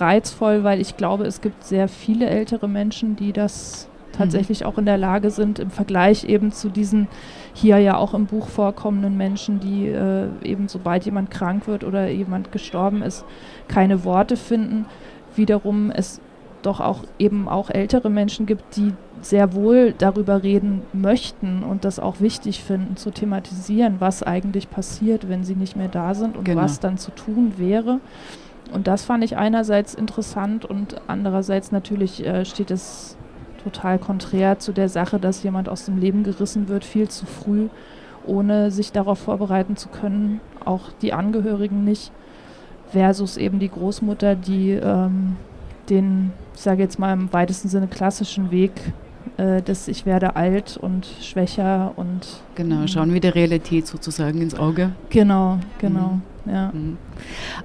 reizvoll, 0.00 0.64
weil 0.64 0.80
ich 0.80 0.96
glaube, 0.96 1.24
es 1.24 1.40
gibt 1.40 1.64
sehr 1.64 1.88
viele 1.88 2.26
ältere 2.26 2.68
Menschen, 2.68 3.16
die 3.16 3.32
das 3.32 3.88
tatsächlich 4.12 4.60
mhm. 4.60 4.66
auch 4.66 4.78
in 4.78 4.86
der 4.86 4.98
Lage 4.98 5.30
sind, 5.30 5.58
im 5.58 5.70
Vergleich 5.70 6.24
eben 6.24 6.52
zu 6.52 6.68
diesen 6.68 7.08
hier 7.52 7.78
ja 7.78 7.96
auch 7.96 8.14
im 8.14 8.26
Buch 8.26 8.48
vorkommenden 8.48 9.16
Menschen, 9.16 9.60
die 9.60 9.88
äh, 9.88 10.28
eben 10.42 10.68
sobald 10.68 11.04
jemand 11.04 11.30
krank 11.30 11.66
wird 11.66 11.84
oder 11.84 12.08
jemand 12.08 12.52
gestorben 12.52 13.02
ist, 13.02 13.24
keine 13.68 14.04
Worte 14.04 14.36
finden. 14.36 14.86
Wiederum 15.36 15.90
es 15.90 16.20
doch 16.62 16.80
auch 16.80 17.00
eben 17.18 17.48
auch 17.48 17.70
ältere 17.70 18.10
Menschen 18.10 18.46
gibt, 18.46 18.76
die 18.76 18.92
sehr 19.20 19.54
wohl 19.54 19.94
darüber 19.96 20.42
reden 20.42 20.82
möchten 20.92 21.62
und 21.62 21.84
das 21.84 21.98
auch 21.98 22.20
wichtig 22.20 22.62
finden, 22.62 22.96
zu 22.96 23.10
thematisieren, 23.10 23.96
was 23.98 24.22
eigentlich 24.22 24.70
passiert, 24.70 25.28
wenn 25.28 25.44
sie 25.44 25.54
nicht 25.54 25.76
mehr 25.76 25.88
da 25.88 26.14
sind 26.14 26.36
und 26.36 26.44
genau. 26.44 26.62
was 26.62 26.80
dann 26.80 26.98
zu 26.98 27.10
tun 27.10 27.54
wäre. 27.56 28.00
Und 28.74 28.88
das 28.88 29.04
fand 29.04 29.22
ich 29.22 29.36
einerseits 29.36 29.94
interessant 29.94 30.64
und 30.64 31.00
andererseits 31.06 31.70
natürlich 31.70 32.26
äh, 32.26 32.44
steht 32.44 32.72
es 32.72 33.16
total 33.62 34.00
konträr 34.00 34.58
zu 34.58 34.72
der 34.72 34.88
Sache, 34.88 35.20
dass 35.20 35.44
jemand 35.44 35.68
aus 35.68 35.84
dem 35.86 35.96
Leben 35.96 36.24
gerissen 36.24 36.68
wird, 36.68 36.84
viel 36.84 37.08
zu 37.08 37.24
früh, 37.24 37.68
ohne 38.26 38.72
sich 38.72 38.90
darauf 38.90 39.20
vorbereiten 39.20 39.76
zu 39.76 39.88
können, 39.88 40.40
auch 40.64 40.90
die 41.02 41.12
Angehörigen 41.12 41.84
nicht, 41.84 42.10
versus 42.88 43.36
eben 43.36 43.60
die 43.60 43.70
Großmutter, 43.70 44.34
die 44.34 44.72
ähm, 44.72 45.36
den, 45.88 46.32
ich 46.54 46.60
sage 46.60 46.82
jetzt 46.82 46.98
mal 46.98 47.12
im 47.12 47.32
weitesten 47.32 47.68
Sinne 47.68 47.86
klassischen 47.86 48.50
Weg 48.50 48.72
äh, 49.36 49.62
dass 49.62 49.88
ich 49.88 50.06
werde 50.06 50.36
alt 50.36 50.76
und 50.76 51.06
schwächer 51.20 51.92
und 51.96 52.42
genau 52.54 52.86
schauen 52.86 53.12
wir 53.12 53.20
der 53.20 53.34
Realität 53.34 53.86
sozusagen 53.86 54.40
ins 54.40 54.54
Auge. 54.54 54.92
Genau, 55.10 55.58
genau, 55.78 56.20
mhm. 56.44 56.52
ja. 56.52 56.70
Mhm. 56.72 56.98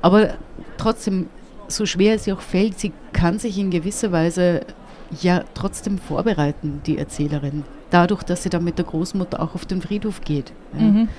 Aber 0.02 0.30
trotzdem, 0.80 1.28
so 1.68 1.86
schwer 1.86 2.16
es 2.16 2.26
ihr 2.28 2.36
auch 2.36 2.42
fällt, 2.42 2.80
sie 2.80 2.92
kann 3.14 3.40
sich 3.40 3.58
in 3.58 3.70
gewisser 3.70 4.12
Weise 4.12 4.62
ja 5.22 5.44
trotzdem 5.54 5.98
vorbereiten, 5.98 6.82
die 6.86 6.98
Erzählerin. 6.98 7.64
Dadurch, 7.90 8.24
dass 8.24 8.44
sie 8.44 8.50
dann 8.50 8.64
mit 8.64 8.78
der 8.78 8.86
Großmutter 8.86 9.42
auch 9.42 9.56
auf 9.56 9.66
den 9.66 9.82
Friedhof 9.82 10.22
geht. 10.22 10.54
Ja. 10.74 10.86
Mhm. 10.86 11.10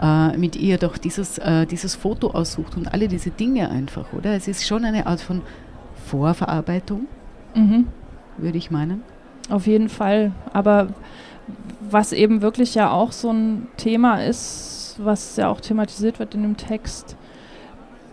Äh, 0.00 0.36
mit 0.36 0.56
ihr 0.56 0.78
doch 0.78 0.98
dieses, 0.98 1.38
äh, 1.38 1.66
dieses 1.66 1.94
Foto 1.94 2.30
aussucht 2.30 2.76
und 2.76 2.92
alle 2.92 3.08
diese 3.08 3.30
Dinge 3.30 3.70
einfach, 3.70 4.12
oder? 4.12 4.34
Es 4.34 4.48
ist 4.48 4.66
schon 4.66 4.84
eine 4.84 5.06
Art 5.06 5.20
von 5.20 5.42
Vorverarbeitung, 6.06 7.06
mhm. 7.54 7.86
würde 8.36 8.58
ich 8.58 8.70
meinen. 8.70 9.02
Auf 9.48 9.66
jeden 9.66 9.88
Fall. 9.88 10.32
Aber 10.52 10.88
was 11.80 12.12
eben 12.12 12.42
wirklich 12.42 12.74
ja 12.74 12.90
auch 12.90 13.12
so 13.12 13.30
ein 13.30 13.68
Thema 13.76 14.22
ist, 14.22 14.96
was 14.98 15.36
ja 15.36 15.48
auch 15.48 15.60
thematisiert 15.60 16.18
wird 16.18 16.34
in 16.34 16.42
dem 16.42 16.56
Text, 16.56 17.16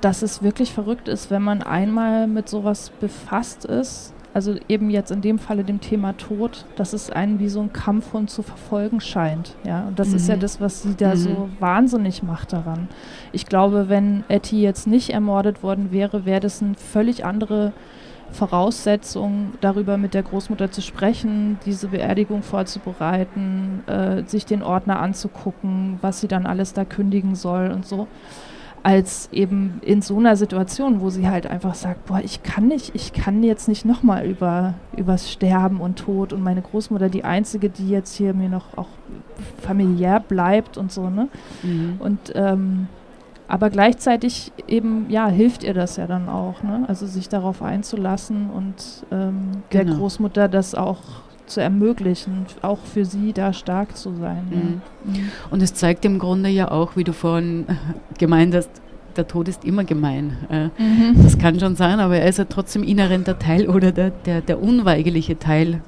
dass 0.01 0.21
es 0.21 0.41
wirklich 0.43 0.73
verrückt 0.73 1.07
ist, 1.07 1.29
wenn 1.29 1.41
man 1.41 1.61
einmal 1.61 2.27
mit 2.27 2.49
sowas 2.49 2.91
befasst 2.99 3.65
ist, 3.65 4.13
also 4.33 4.55
eben 4.67 4.89
jetzt 4.89 5.11
in 5.11 5.21
dem 5.21 5.39
Falle 5.39 5.63
dem 5.63 5.81
Thema 5.81 6.13
Tod, 6.13 6.65
dass 6.75 6.93
es 6.93 7.09
einen 7.09 7.39
wie 7.39 7.49
so 7.49 7.61
ein 7.61 7.73
Kampfhund 7.73 8.29
zu 8.29 8.43
verfolgen 8.43 9.01
scheint. 9.01 9.55
Ja, 9.65 9.87
und 9.87 9.97
das 9.97 10.09
mhm. 10.09 10.15
ist 10.15 10.29
ja 10.29 10.35
mhm. 10.35 10.39
das, 10.41 10.61
was 10.61 10.83
sie 10.83 10.95
da 10.95 11.15
mhm. 11.15 11.17
so 11.17 11.49
wahnsinnig 11.59 12.21
macht 12.21 12.53
daran. 12.53 12.87
Ich 13.31 13.47
glaube, 13.47 13.89
wenn 13.89 14.23
Etty 14.27 14.61
jetzt 14.61 14.85
nicht 14.85 15.09
ermordet 15.09 15.63
worden 15.63 15.91
wäre, 15.91 16.25
wäre 16.25 16.39
das 16.39 16.61
eine 16.61 16.75
völlig 16.75 17.25
andere 17.25 17.73
Voraussetzung, 18.31 19.53
darüber 19.59 19.97
mit 19.97 20.13
der 20.13 20.21
Großmutter 20.21 20.69
zu 20.69 20.83
sprechen, 20.83 21.57
diese 21.65 21.87
Beerdigung 21.87 22.43
vorzubereiten, 22.43 23.81
äh, 23.87 24.23
sich 24.25 24.45
den 24.45 24.61
Ordner 24.61 24.99
anzugucken, 24.99 25.97
was 26.01 26.21
sie 26.21 26.27
dann 26.27 26.45
alles 26.45 26.73
da 26.73 26.85
kündigen 26.85 27.33
soll 27.33 27.71
und 27.71 27.87
so 27.87 28.07
als 28.83 29.29
eben 29.31 29.79
in 29.81 30.01
so 30.01 30.17
einer 30.17 30.35
Situation, 30.35 31.01
wo 31.01 31.09
sie 31.09 31.29
halt 31.29 31.47
einfach 31.47 31.75
sagt, 31.75 32.05
boah, 32.05 32.21
ich 32.23 32.43
kann 32.43 32.67
nicht, 32.67 32.95
ich 32.95 33.13
kann 33.13 33.43
jetzt 33.43 33.67
nicht 33.67 33.85
nochmal 33.85 34.25
über 34.25 34.75
übers 34.95 35.31
Sterben 35.31 35.81
und 35.81 35.99
Tod 35.99 36.33
und 36.33 36.41
meine 36.41 36.61
Großmutter 36.61 37.09
die 37.09 37.23
einzige, 37.23 37.69
die 37.69 37.89
jetzt 37.89 38.15
hier 38.15 38.33
mir 38.33 38.49
noch 38.49 38.77
auch 38.77 38.87
familiär 39.61 40.19
bleibt 40.19 40.77
und 40.77 40.91
so, 40.91 41.09
ne? 41.09 41.27
Mhm. 41.63 41.95
Und 41.99 42.33
ähm, 42.35 42.87
aber 43.47 43.71
gleichzeitig 43.71 44.51
eben, 44.67 45.09
ja, 45.09 45.27
hilft 45.27 45.63
ihr 45.63 45.73
das 45.73 45.97
ja 45.97 46.05
dann 46.05 46.29
auch, 46.29 46.61
ne? 46.61 46.85
Also 46.87 47.07
sich 47.07 47.29
darauf 47.29 47.63
einzulassen 47.63 48.49
und 48.49 49.05
ähm, 49.11 49.63
genau. 49.69 49.83
der 49.83 49.95
Großmutter 49.95 50.47
das 50.47 50.75
auch 50.75 51.01
zu 51.49 51.61
ermöglichen, 51.61 52.45
auch 52.61 52.79
für 52.79 53.05
sie 53.05 53.33
da 53.33 53.53
stark 53.53 53.97
zu 53.97 54.13
sein. 54.15 54.47
Mhm. 54.49 54.81
Ja. 55.13 55.21
Mhm. 55.21 55.31
Und 55.51 55.61
es 55.61 55.73
zeigt 55.73 56.05
im 56.05 56.19
Grunde 56.19 56.49
ja 56.49 56.71
auch, 56.71 56.95
wie 56.95 57.03
du 57.03 57.13
vorhin 57.13 57.65
gemeint 58.17 58.55
hast, 58.55 58.69
der 59.17 59.27
Tod 59.27 59.47
ist 59.47 59.65
immer 59.65 59.83
gemein. 59.83 60.37
Äh, 60.49 60.65
mhm. 60.81 61.23
Das 61.23 61.37
kann 61.37 61.59
schon 61.59 61.75
sein, 61.75 61.99
aber 61.99 62.17
er 62.17 62.29
ist 62.29 62.39
ja 62.39 62.45
trotzdem 62.45 62.83
inhärenter 62.83 63.37
Teil 63.37 63.67
oder 63.67 63.91
der, 63.91 64.11
der, 64.11 64.41
der 64.41 64.61
unweigerliche 64.61 65.37
Teil, 65.37 65.81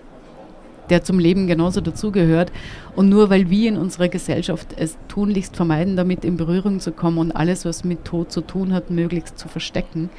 der 0.89 1.03
zum 1.03 1.19
Leben 1.19 1.47
genauso 1.47 1.81
dazugehört. 1.81 2.51
Und 2.95 3.09
nur 3.09 3.29
weil 3.29 3.49
wir 3.49 3.69
in 3.69 3.77
unserer 3.77 4.09
Gesellschaft 4.09 4.75
es 4.75 4.97
tunlichst 5.07 5.55
vermeiden, 5.55 5.95
damit 5.95 6.25
in 6.25 6.35
Berührung 6.37 6.79
zu 6.79 6.91
kommen 6.91 7.17
und 7.17 7.31
alles, 7.31 7.63
was 7.63 7.83
mit 7.83 8.03
Tod 8.03 8.31
zu 8.31 8.41
tun 8.41 8.73
hat, 8.73 8.89
möglichst 8.89 9.39
zu 9.39 9.47
verstecken, 9.47 10.09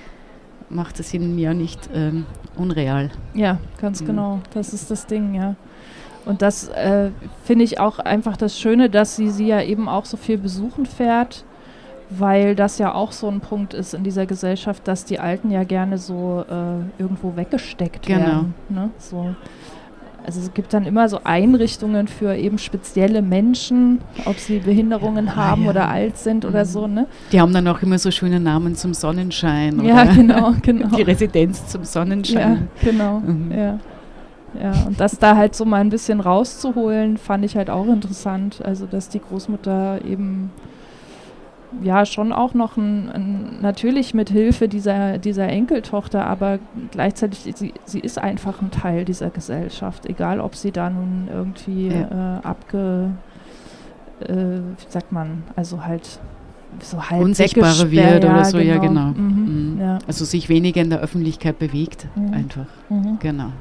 macht 0.73 1.01
es 1.01 1.13
ihnen 1.15 1.39
ja 1.39 1.55
nicht 1.55 1.91
ähm, 1.95 2.27
unreal. 2.57 3.11
Ja, 3.35 3.59
ganz 3.81 4.01
mhm. 4.01 4.07
genau. 4.07 4.41
Das 4.55 4.73
ist 4.73 4.91
das 4.91 5.07
Ding, 5.07 5.35
ja. 5.35 5.55
Und 6.25 6.43
das 6.43 6.69
äh, 6.69 7.11
finde 7.45 7.65
ich 7.65 7.81
auch 7.81 7.99
einfach 7.99 8.37
das 8.37 8.59
Schöne, 8.59 8.89
dass 8.89 9.17
sie 9.17 9.31
sie 9.31 9.49
ja 9.49 9.61
eben 9.61 9.89
auch 9.89 10.05
so 10.05 10.17
viel 10.17 10.39
besuchen 10.39 10.87
fährt, 10.87 11.45
weil 12.11 12.55
das 12.55 12.79
ja 12.79 12.95
auch 12.95 13.13
so 13.13 13.29
ein 13.29 13.41
Punkt 13.41 13.75
ist 13.75 13.95
in 13.95 14.05
dieser 14.05 14.27
Gesellschaft, 14.27 14.87
dass 14.87 15.05
die 15.05 15.19
Alten 15.19 15.51
ja 15.51 15.65
gerne 15.65 15.99
so 15.99 16.45
äh, 16.49 17.03
irgendwo 17.03 17.35
weggesteckt 17.37 18.07
genau. 18.07 18.21
werden. 18.21 18.55
Ne? 18.69 18.91
So 18.99 19.35
also 20.25 20.41
es 20.41 20.55
gibt 20.55 20.73
dann 20.73 20.85
immer 20.87 21.09
so 21.09 21.21
Einrichtungen 21.25 22.07
für 22.07 22.35
eben 22.35 22.59
spezielle 22.59 23.23
Menschen, 23.23 24.01
ob 24.25 24.39
sie 24.39 24.59
Behinderungen 24.61 25.27
ja, 25.27 25.37
haben 25.37 25.65
ja. 25.65 25.71
oder 25.71 25.89
alt 25.89 26.17
sind 26.17 26.45
mhm. 26.45 26.51
oder 26.51 26.65
so. 26.65 26.87
Ne? 26.87 27.07
Die 27.33 27.41
haben 27.41 27.53
dann 27.53 27.67
auch 27.69 27.83
immer 27.83 27.99
so 27.99 28.11
schöne 28.11 28.39
Namen 28.39 28.77
zum 28.77 28.95
Sonnenschein. 28.95 29.85
Ja, 29.85 30.05
genau, 30.05 30.55
genau. 30.63 30.97
Die 30.97 31.03
Residenz 31.03 31.67
zum 31.67 31.85
Sonnenschein. 31.85 32.69
Ja, 32.83 32.91
genau. 32.91 33.21
Mhm. 33.21 33.53
Ja. 33.53 33.79
ja, 34.61 34.73
und 34.87 35.01
das 35.01 35.19
da 35.19 35.37
halt 35.37 35.55
so 35.55 35.65
mal 35.65 35.81
ein 35.81 35.91
bisschen 35.91 36.21
rauszuholen, 36.21 37.17
fand 37.17 37.45
ich 37.45 37.57
halt 37.57 37.69
auch 37.69 37.87
interessant. 37.87 38.61
Also, 38.65 38.87
dass 38.87 39.09
die 39.09 39.21
Großmutter 39.21 40.05
eben 40.05 40.51
ja 41.83 42.05
schon 42.07 42.33
auch 42.33 42.55
noch 42.55 42.77
ein, 42.77 43.09
ein, 43.11 43.59
natürlich 43.63 44.15
mit 44.15 44.31
Hilfe 44.31 44.69
dieser, 44.69 45.19
dieser 45.19 45.49
Enkeltochter, 45.49 46.27
aber 46.27 46.59
gleichzeitig, 46.91 47.55
sie, 47.57 47.75
sie 47.85 48.01
ist 48.01 48.19
einfach 48.19 48.61
ein 48.61 48.71
Teil 48.71 49.05
dieser 49.05 49.31
Gesellschaft, 49.31 50.07
egal 50.07 50.41
ob 50.41 50.55
sie 50.55 50.73
da 50.73 50.91
nun 50.91 51.29
irgendwie 51.33 51.89
ja. 51.89 52.39
äh, 52.39 52.47
abge, 52.47 53.11
äh, 54.21 54.35
wie 54.35 54.91
sagt 54.91 55.13
man, 55.13 55.45
also 55.57 55.85
halt 55.85 56.21
so 56.81 57.11
halb 57.11 57.23
unsichtbarer 57.23 57.91
wird 57.91 58.25
oder 58.25 58.45
so, 58.45 58.59
ja 58.59 58.79
genau. 58.79 59.13
genau. 59.13 59.21
Mhm, 59.21 59.75
mhm. 59.75 59.81
Ja. 59.81 59.99
Also 60.07 60.25
sich 60.25 60.49
weniger 60.49 60.81
in 60.81 60.91
der 60.91 61.01
Öffentlichkeit 61.01 61.59
bewegt, 61.59 62.07
mhm. 62.17 62.33
einfach. 62.33 62.67
Mhm. 62.89 63.19
Genau. 63.21 63.53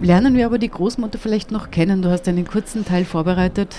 Lernen 0.00 0.34
wir 0.34 0.46
aber 0.46 0.58
die 0.58 0.68
Großmutter 0.68 1.18
vielleicht 1.18 1.52
noch 1.52 1.70
kennen. 1.70 2.02
Du 2.02 2.10
hast 2.10 2.26
einen 2.26 2.46
kurzen 2.46 2.84
Teil 2.84 3.04
vorbereitet. 3.04 3.76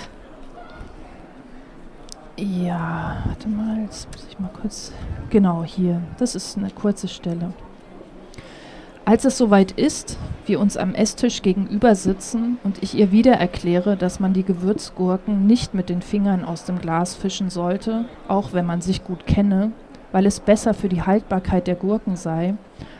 Ja, 2.36 3.18
warte 3.26 3.48
mal, 3.48 3.82
jetzt 3.84 4.08
muss 4.12 4.26
ich 4.28 4.40
mal 4.40 4.50
kurz. 4.50 4.92
Genau, 5.30 5.64
hier. 5.64 6.02
Das 6.18 6.34
ist 6.34 6.58
eine 6.58 6.72
kurze 6.72 7.08
Stelle. 7.08 7.54
Als 9.06 9.24
es 9.26 9.38
soweit 9.38 9.74
ist, 9.74 10.18
wir 10.48 10.60
uns 10.60 10.76
am 10.76 10.96
Esstisch 10.96 11.44
gegenüber 11.44 11.94
sitzen 11.94 12.58
und 12.64 12.82
ich 12.82 12.96
ihr 12.96 13.12
wieder 13.12 13.34
erkläre, 13.34 13.98
dass 13.98 14.20
man 14.20 14.34
die 14.34 14.44
Gewürzgurken 14.44 15.46
nicht 15.46 15.76
mit 15.76 15.90
den 15.90 16.02
Fingern 16.02 16.44
aus 16.44 16.64
dem 16.66 16.80
Glas 16.80 17.14
fischen 17.14 17.50
sollte, 17.52 18.06
auch 18.28 18.54
wenn 18.54 18.66
man 18.66 18.82
sich 18.82 19.04
gut 19.04 19.28
kenne, 19.28 19.72
weil 20.12 20.26
es 20.26 20.40
besser 20.40 20.74
für 20.74 20.90
die 20.90 21.04
Haltbarkeit 21.04 21.68
der 21.68 21.76
Gurken 21.76 22.16
sei, 22.16 22.56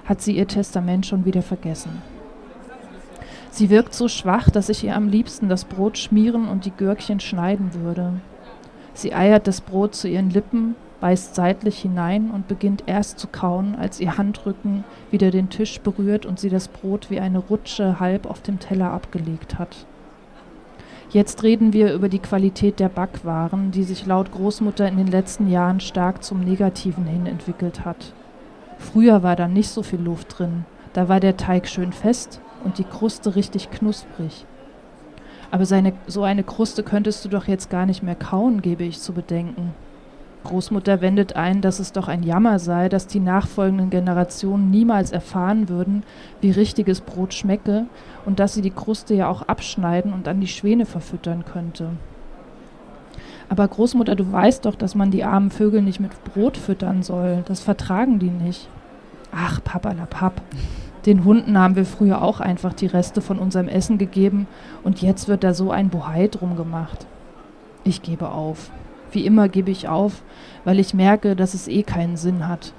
hat 0.06 0.22
sie 0.22 0.36
ihr 0.38 0.48
Testament 0.48 1.06
schon 1.06 1.26
wieder 1.26 1.42
vergessen. 1.42 2.02
Sie 3.50 3.70
wirkt 3.70 3.94
so 3.94 4.08
schwach, 4.08 4.50
dass 4.50 4.70
ich 4.70 4.84
ihr 4.84 4.96
am 4.96 5.08
liebsten 5.08 5.48
das 5.48 5.66
Brot 5.66 5.98
schmieren 5.98 6.48
und 6.50 6.66
die 6.66 6.72
Gürkchen 6.72 7.20
schneiden 7.20 7.74
würde. 7.74 8.14
Sie 8.94 9.14
eiert 9.14 9.48
das 9.48 9.62
Brot 9.62 9.96
zu 9.96 10.08
ihren 10.08 10.30
Lippen, 10.30 10.76
beißt 11.02 11.36
seitlich 11.36 11.80
hinein 11.80 12.32
und 12.32 12.48
beginnt 12.48 12.84
erst 12.86 13.20
zu 13.20 13.28
kauen, 13.28 13.76
als 13.76 14.00
ihr 14.00 14.18
Handrücken 14.18 14.84
wieder 15.12 15.32
den 15.32 15.50
Tisch 15.50 15.82
berührt 15.82 16.26
und 16.26 16.40
sie 16.40 16.50
das 16.50 16.68
Brot 16.68 17.10
wie 17.10 17.20
eine 17.20 17.40
Rutsche 17.40 18.00
halb 18.00 18.26
auf 18.26 18.42
dem 18.42 18.60
Teller 18.60 18.92
abgelegt 18.92 19.60
hat. 19.60 19.86
Jetzt 21.10 21.44
reden 21.44 21.74
wir 21.74 21.94
über 21.94 22.10
die 22.10 22.20
Qualität 22.20 22.80
der 22.80 22.90
Backwaren, 22.90 23.72
die 23.72 23.84
sich 23.84 24.06
laut 24.06 24.32
Großmutter 24.32 24.88
in 24.88 24.98
den 24.98 25.08
letzten 25.08 25.50
Jahren 25.50 25.80
stark 25.80 26.24
zum 26.24 26.40
Negativen 26.40 27.06
hin 27.06 27.28
entwickelt 27.28 27.86
hat. 27.86 28.14
Früher 28.80 29.24
war 29.24 29.36
da 29.36 29.48
nicht 29.48 29.70
so 29.70 29.84
viel 29.84 30.00
Luft 30.00 30.40
drin, 30.40 30.66
da 30.94 31.10
war 31.10 31.20
der 31.20 31.38
Teig 31.38 31.68
schön 31.68 31.92
fest 31.94 32.42
und 32.64 32.78
die 32.78 32.84
Kruste 32.84 33.36
richtig 33.36 33.70
knusprig. 33.72 34.46
Aber 35.54 35.68
seine, 35.68 35.94
so 36.08 36.24
eine 36.24 36.42
Kruste 36.42 36.82
könntest 36.82 37.24
du 37.24 37.30
doch 37.30 37.48
jetzt 37.48 37.70
gar 37.70 37.86
nicht 37.86 38.02
mehr 38.02 38.16
kauen, 38.16 38.64
gebe 38.64 38.84
ich 38.84 39.00
zu 39.00 39.14
bedenken. 39.14 39.76
Großmutter 40.46 41.00
wendet 41.00 41.36
ein, 41.36 41.62
dass 41.62 41.78
es 41.78 41.92
doch 41.92 42.08
ein 42.08 42.24
Jammer 42.24 42.58
sei, 42.58 42.90
dass 42.90 43.06
die 43.06 43.20
nachfolgenden 43.20 43.92
Generationen 43.92 44.72
niemals 44.72 45.12
erfahren 45.12 45.70
würden, 45.70 46.02
wie 46.42 46.50
richtiges 46.50 47.02
Brot 47.02 47.36
schmecke 47.36 47.86
und 48.26 48.40
dass 48.40 48.56
sie 48.56 48.64
die 48.64 48.72
Kruste 48.72 49.14
ja 49.14 49.28
auch 49.28 49.44
abschneiden 49.44 50.12
und 50.12 50.28
an 50.28 50.42
die 50.42 50.48
Schwäne 50.48 50.88
verfüttern 50.88 51.46
könnte. 51.46 51.90
Aber 53.48 53.68
Großmutter, 53.68 54.16
du 54.16 54.32
weißt 54.32 54.66
doch, 54.66 54.74
dass 54.74 54.96
man 54.96 55.12
die 55.12 55.24
armen 55.24 55.52
Vögel 55.52 55.84
nicht 55.84 56.00
mit 56.00 56.12
Brot 56.24 56.58
füttern 56.58 57.04
soll. 57.04 57.44
Das 57.48 57.60
vertragen 57.60 58.18
die 58.18 58.32
nicht. 58.32 58.70
Ach, 59.32 59.64
papalapap. 59.64 60.42
Den 61.06 61.26
Hunden 61.26 61.58
haben 61.58 61.76
wir 61.76 61.86
früher 61.86 62.22
auch 62.22 62.40
einfach 62.40 62.74
die 62.74 62.86
Reste 62.86 63.22
von 63.22 63.38
unserem 63.38 63.68
Essen 63.68 63.98
gegeben 63.98 64.48
und 64.84 65.02
jetzt 65.02 65.28
wird 65.28 65.44
da 65.44 65.54
so 65.54 65.72
ein 65.72 65.90
Bohai 65.90 66.28
drum 66.28 66.56
gemacht. 66.56 67.06
Ich 67.84 68.02
gebe 68.02 68.30
auf. 68.30 68.72
Wie 69.12 69.26
immer 69.26 69.50
gebe 69.50 69.70
ich 69.70 69.90
auf, 69.90 70.24
weil 70.64 70.80
ich 70.80 70.94
merke, 70.94 71.36
dass 71.36 71.54
es 71.54 71.68
eh 71.68 71.84
keinen 71.84 72.16
Sinn 72.16 72.48
hat. 72.48 72.74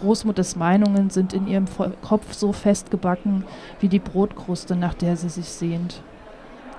Großmutters 0.00 0.56
Meinungen 0.56 1.10
sind 1.10 1.32
in 1.32 1.46
ihrem 1.46 1.66
Kopf 2.02 2.32
so 2.32 2.52
festgebacken 2.52 3.44
wie 3.80 3.88
die 3.88 3.98
Brotkruste, 3.98 4.76
nach 4.76 4.94
der 4.94 5.16
sie 5.16 5.28
sich 5.28 5.48
sehnt. 5.48 6.02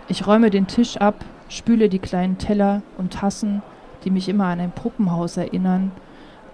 Ich 0.09 0.27
räume 0.27 0.49
den 0.49 0.67
Tisch 0.67 0.97
ab, 0.97 1.23
spüle 1.47 1.87
die 1.89 1.99
kleinen 1.99 2.37
Teller 2.37 2.81
und 2.97 3.13
Tassen, 3.13 3.61
die 4.03 4.09
mich 4.09 4.29
immer 4.29 4.45
an 4.45 4.59
ein 4.59 4.71
Puppenhaus 4.71 5.37
erinnern, 5.37 5.91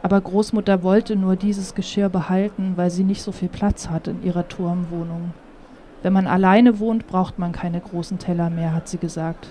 aber 0.05 0.21
Großmutter 0.21 0.83
wollte 0.83 1.15
nur 1.15 1.35
dieses 1.35 1.73
Geschirr 1.73 2.09
behalten, 2.09 2.73
weil 2.75 2.91
sie 2.91 3.03
nicht 3.03 3.23
so 3.23 3.31
viel 3.31 3.49
Platz 3.49 3.89
hat 3.89 4.07
in 4.07 4.21
ihrer 4.21 4.47
Turmwohnung. 4.47 5.33
Wenn 6.03 6.13
man 6.13 6.27
alleine 6.27 6.77
wohnt, 6.77 7.07
braucht 7.07 7.39
man 7.39 7.53
keine 7.53 7.79
großen 7.79 8.19
Teller 8.19 8.51
mehr, 8.51 8.75
hat 8.75 8.87
sie 8.87 8.99
gesagt. 8.99 9.47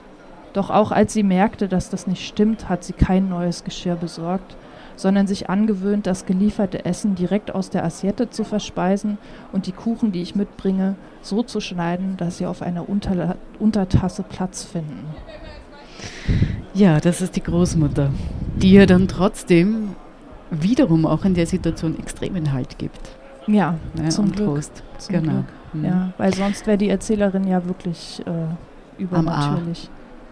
Doch 0.53 0.71
auch 0.71 0.93
als 0.93 1.13
sie 1.13 1.25
merkte, 1.25 1.67
dass 1.67 1.91
das 1.91 2.07
nicht 2.07 2.25
stimmt, 2.25 2.69
hat 2.69 2.85
sie 2.85 2.93
kein 2.93 3.29
neues 3.29 3.65
Geschirr 3.65 3.97
besorgt, 3.97 4.55
sondern 4.95 5.27
sich 5.27 5.51
angewöhnt, 5.51 6.07
das 6.07 6.25
gelieferte 6.25 6.85
Essen 6.85 7.17
direkt 7.17 7.53
aus 7.53 7.71
der 7.71 7.85
Assiette 7.85 8.31
zu 8.31 8.45
verspeisen 8.45 9.19
und 9.51 9.67
die 9.67 9.73
Kuchen, 9.73 10.13
die 10.13 10.23
ich 10.23 10.37
mitbringe, 10.37 10.95
so 11.21 11.43
zu 11.43 11.59
schneiden, 11.59 12.17
dass 12.17 12.39
sie 12.39 12.47
auf 12.47 12.63
einer 12.63 12.89
Unter 12.89 13.35
Untertasse 13.59 14.23
Platz 14.23 14.63
finden. 14.63 15.05
Ja, 16.75 17.01
das 17.01 17.21
ist 17.23 17.35
die 17.35 17.43
Großmutter, 17.43 18.11
die 18.63 18.71
ja 18.71 18.87
dann 18.87 19.09
trotzdem 19.09 19.97
wiederum 20.51 21.07
auch 21.07 21.25
in 21.25 21.35
der 21.35 21.47
Situation 21.47 21.99
extremen 21.99 22.53
Halt 22.53 22.79
gibt. 22.79 23.01
Ja, 23.47 23.77
ne, 23.95 24.09
zum 24.09 24.27
und 24.27 24.37
Glück. 24.37 24.47
Trost. 24.49 24.83
Zum 24.99 25.15
genau. 25.15 25.33
Glück. 25.33 25.45
Mhm. 25.73 25.85
Ja, 25.85 26.13
weil 26.19 26.35
sonst 26.35 26.67
wäre 26.67 26.79
die 26.79 26.89
Erzählerin 26.89 27.47
ja 27.47 27.65
wirklich 27.67 28.23
äh, 28.27 29.03
übernatürlich. 29.03 29.91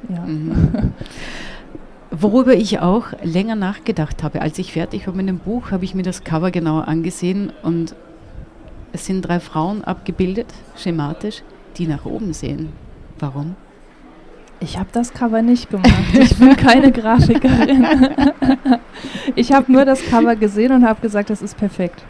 Ja. 0.09 0.20
Mhm. 0.20 0.92
Worüber 2.11 2.55
ich 2.55 2.79
auch 2.81 3.07
länger 3.22 3.55
nachgedacht 3.55 4.22
habe, 4.22 4.42
als 4.42 4.59
ich 4.59 4.72
fertig 4.72 5.07
war 5.07 5.14
mit 5.14 5.29
dem 5.29 5.38
Buch, 5.38 5.70
habe 5.70 5.85
ich 5.85 5.94
mir 5.94 6.03
das 6.03 6.25
Cover 6.25 6.51
genauer 6.51 6.87
angesehen 6.87 7.53
und 7.62 7.94
es 8.92 9.07
sind 9.07 9.22
drei 9.22 9.40
Frauen 9.40 9.83
abgebildet, 9.83 10.53
schematisch, 10.77 11.42
die 11.79 11.87
nach 11.87 12.05
oben 12.05 12.35
sehen. 12.35 12.68
Warum? 13.18 13.57
Ich 14.62 14.79
habe 14.79 14.88
das 14.92 15.12
Cover 15.12 15.42
nicht 15.42 15.70
gemacht. 15.70 15.90
Ich 16.14 16.37
bin 16.38 16.55
keine 16.57 16.92
Grafikerin. 16.92 17.85
ich 19.35 19.53
habe 19.53 19.72
nur 19.72 19.85
das 19.85 20.05
Cover 20.07 20.37
gesehen 20.37 20.72
und 20.72 20.87
habe 20.87 21.01
gesagt, 21.01 21.31
das 21.31 21.42
ist 21.42 21.57
perfekt. 21.57 22.05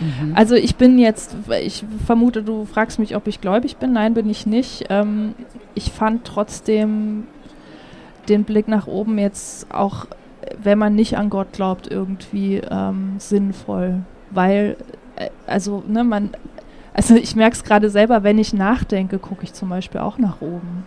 Mhm. 0.00 0.32
Also 0.34 0.56
ich 0.56 0.74
bin 0.76 0.98
jetzt, 0.98 1.36
ich 1.62 1.84
vermute, 2.04 2.42
du 2.42 2.64
fragst 2.64 2.98
mich, 2.98 3.14
ob 3.14 3.28
ich 3.28 3.40
gläubig 3.40 3.76
bin. 3.76 3.92
Nein, 3.92 4.14
bin 4.14 4.28
ich 4.28 4.46
nicht. 4.46 4.86
Ähm, 4.90 5.34
ich 5.74 5.92
fand 5.92 6.24
trotzdem 6.24 7.24
den 8.28 8.42
Blick 8.44 8.66
nach 8.66 8.88
oben 8.88 9.18
jetzt 9.18 9.72
auch, 9.72 10.06
wenn 10.60 10.78
man 10.78 10.96
nicht 10.96 11.16
an 11.16 11.30
Gott 11.30 11.52
glaubt, 11.52 11.88
irgendwie 11.88 12.62
ähm, 12.68 13.14
sinnvoll. 13.18 14.00
Weil, 14.30 14.76
äh, 15.16 15.30
also, 15.46 15.84
ne, 15.86 16.02
man, 16.02 16.30
also 16.94 17.14
ich 17.14 17.36
merke 17.36 17.54
es 17.54 17.62
gerade 17.62 17.90
selber, 17.90 18.24
wenn 18.24 18.38
ich 18.38 18.52
nachdenke, 18.52 19.18
gucke 19.18 19.44
ich 19.44 19.52
zum 19.52 19.68
Beispiel 19.68 20.00
auch 20.00 20.18
nach 20.18 20.40
oben. 20.40 20.84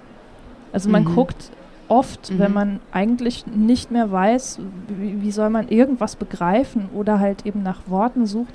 Also 0.75 0.89
man 0.89 1.03
Mhm. 1.05 1.15
guckt 1.15 1.51
oft, 1.87 2.31
Mhm. 2.31 2.39
wenn 2.39 2.53
man 2.53 2.79
eigentlich 2.91 3.47
nicht 3.47 3.91
mehr 3.91 4.11
weiß, 4.11 4.59
wie, 4.89 5.21
wie 5.21 5.31
soll 5.31 5.49
man 5.49 5.69
irgendwas 5.69 6.17
begreifen 6.17 6.89
oder 6.93 7.19
halt 7.19 7.45
eben 7.45 7.63
nach 7.63 7.79
Worten 7.87 8.25
sucht, 8.25 8.53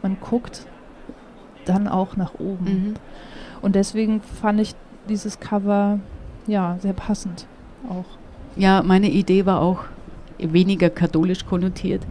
man 0.00 0.16
guckt 0.20 0.64
dann 1.64 1.88
auch 1.88 2.16
nach 2.16 2.34
oben. 2.34 2.64
Mhm. 2.64 2.94
Und 3.62 3.74
deswegen 3.74 4.20
fand 4.20 4.60
ich 4.60 4.74
dieses 5.08 5.40
Cover 5.40 5.98
ja 6.46 6.76
sehr 6.80 6.92
passend 6.92 7.46
auch. 7.90 8.04
Ja, 8.54 8.82
meine 8.84 9.10
Idee 9.10 9.44
war 9.44 9.60
auch 9.60 9.80
weniger 10.38 10.88
katholisch 10.88 11.44
konnotiert 11.46 12.02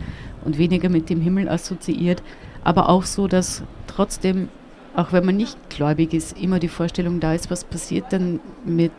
und 0.44 0.58
weniger 0.58 0.90
mit 0.90 1.10
dem 1.10 1.22
Himmel 1.22 1.48
assoziiert, 1.48 2.22
aber 2.66 2.90
auch 2.90 3.04
so, 3.04 3.28
dass 3.28 3.64
trotzdem, 3.88 4.50
auch 4.96 5.14
wenn 5.14 5.26
man 5.26 5.38
nicht 5.38 5.58
gläubig 5.70 6.14
ist, 6.14 6.38
immer 6.42 6.60
die 6.60 6.68
Vorstellung 6.68 7.20
da 7.22 7.34
ist, 7.34 7.50
was 7.50 7.64
passiert 7.64 8.12
denn 8.12 8.40
mit 8.66 8.92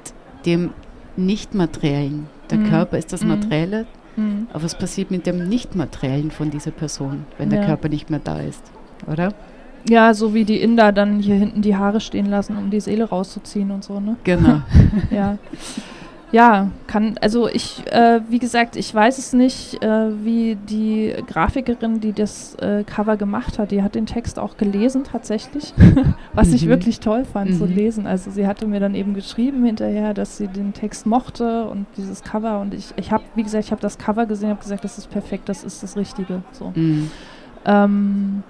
dem 0.44 0.70
Nicht-Materiellen. 1.16 2.26
Der 2.50 2.58
Mhm. 2.58 2.68
Körper 2.68 2.98
ist 2.98 3.12
das 3.12 3.22
Mhm. 3.22 3.28
Materielle, 3.30 3.86
Mhm. 4.16 4.46
aber 4.52 4.62
was 4.64 4.76
passiert 4.76 5.10
mit 5.10 5.26
dem 5.26 5.48
Nicht-Materiellen 5.48 6.30
von 6.30 6.50
dieser 6.50 6.70
Person, 6.70 7.24
wenn 7.38 7.50
der 7.50 7.60
Ja. 7.60 7.66
Körper 7.66 7.88
nicht 7.88 8.10
mehr 8.10 8.20
da 8.22 8.40
ist, 8.40 8.62
oder? 9.10 9.32
Ja, 9.88 10.14
so 10.14 10.34
wie 10.34 10.44
die 10.44 10.60
Inder 10.60 10.90
dann 10.92 11.20
hier 11.20 11.36
hinten 11.36 11.62
die 11.62 11.76
Haare 11.76 12.00
stehen 12.00 12.26
lassen, 12.26 12.56
um 12.56 12.70
die 12.70 12.80
Seele 12.80 13.04
rauszuziehen 13.08 13.70
und 13.70 13.84
so, 13.84 14.00
ne? 14.00 14.16
Genau. 14.24 14.60
ja. 15.10 15.38
Ja, 16.36 16.70
kann, 16.86 17.14
also 17.22 17.48
ich, 17.48 17.82
äh, 17.90 18.20
wie 18.28 18.38
gesagt, 18.38 18.76
ich 18.76 18.94
weiß 18.94 19.16
es 19.16 19.32
nicht, 19.32 19.82
äh, 19.82 20.22
wie 20.22 20.54
die 20.68 21.14
Grafikerin, 21.26 22.00
die 22.00 22.12
das 22.12 22.54
äh, 22.56 22.84
Cover 22.84 23.16
gemacht 23.16 23.58
hat, 23.58 23.70
die 23.70 23.82
hat 23.82 23.94
den 23.94 24.04
Text 24.04 24.38
auch 24.38 24.58
gelesen 24.58 25.04
tatsächlich, 25.04 25.72
was 26.34 26.52
ich 26.52 26.66
Mhm. 26.66 26.70
wirklich 26.72 27.00
toll 27.00 27.24
fand 27.24 27.54
zu 27.54 27.64
Mhm. 27.64 27.74
lesen. 27.74 28.06
Also 28.06 28.30
sie 28.30 28.46
hatte 28.46 28.66
mir 28.66 28.80
dann 28.80 28.94
eben 28.94 29.14
geschrieben 29.14 29.64
hinterher, 29.64 30.12
dass 30.12 30.36
sie 30.36 30.48
den 30.48 30.74
Text 30.74 31.06
mochte 31.06 31.64
und 31.70 31.86
dieses 31.96 32.22
Cover 32.22 32.60
und 32.60 32.74
ich, 32.74 32.92
ich 32.96 33.10
habe, 33.12 33.24
wie 33.34 33.42
gesagt, 33.42 33.64
ich 33.64 33.70
habe 33.70 33.80
das 33.80 33.96
Cover 33.96 34.26
gesehen, 34.26 34.50
habe 34.50 34.60
gesagt, 34.60 34.84
das 34.84 34.98
ist 34.98 35.08
perfekt, 35.08 35.48
das 35.48 35.64
ist 35.64 35.82
das 35.82 35.96
Richtige. 35.96 36.42
So. 36.52 36.70
Mhm. 36.74 37.10
Ähm, 37.64 38.42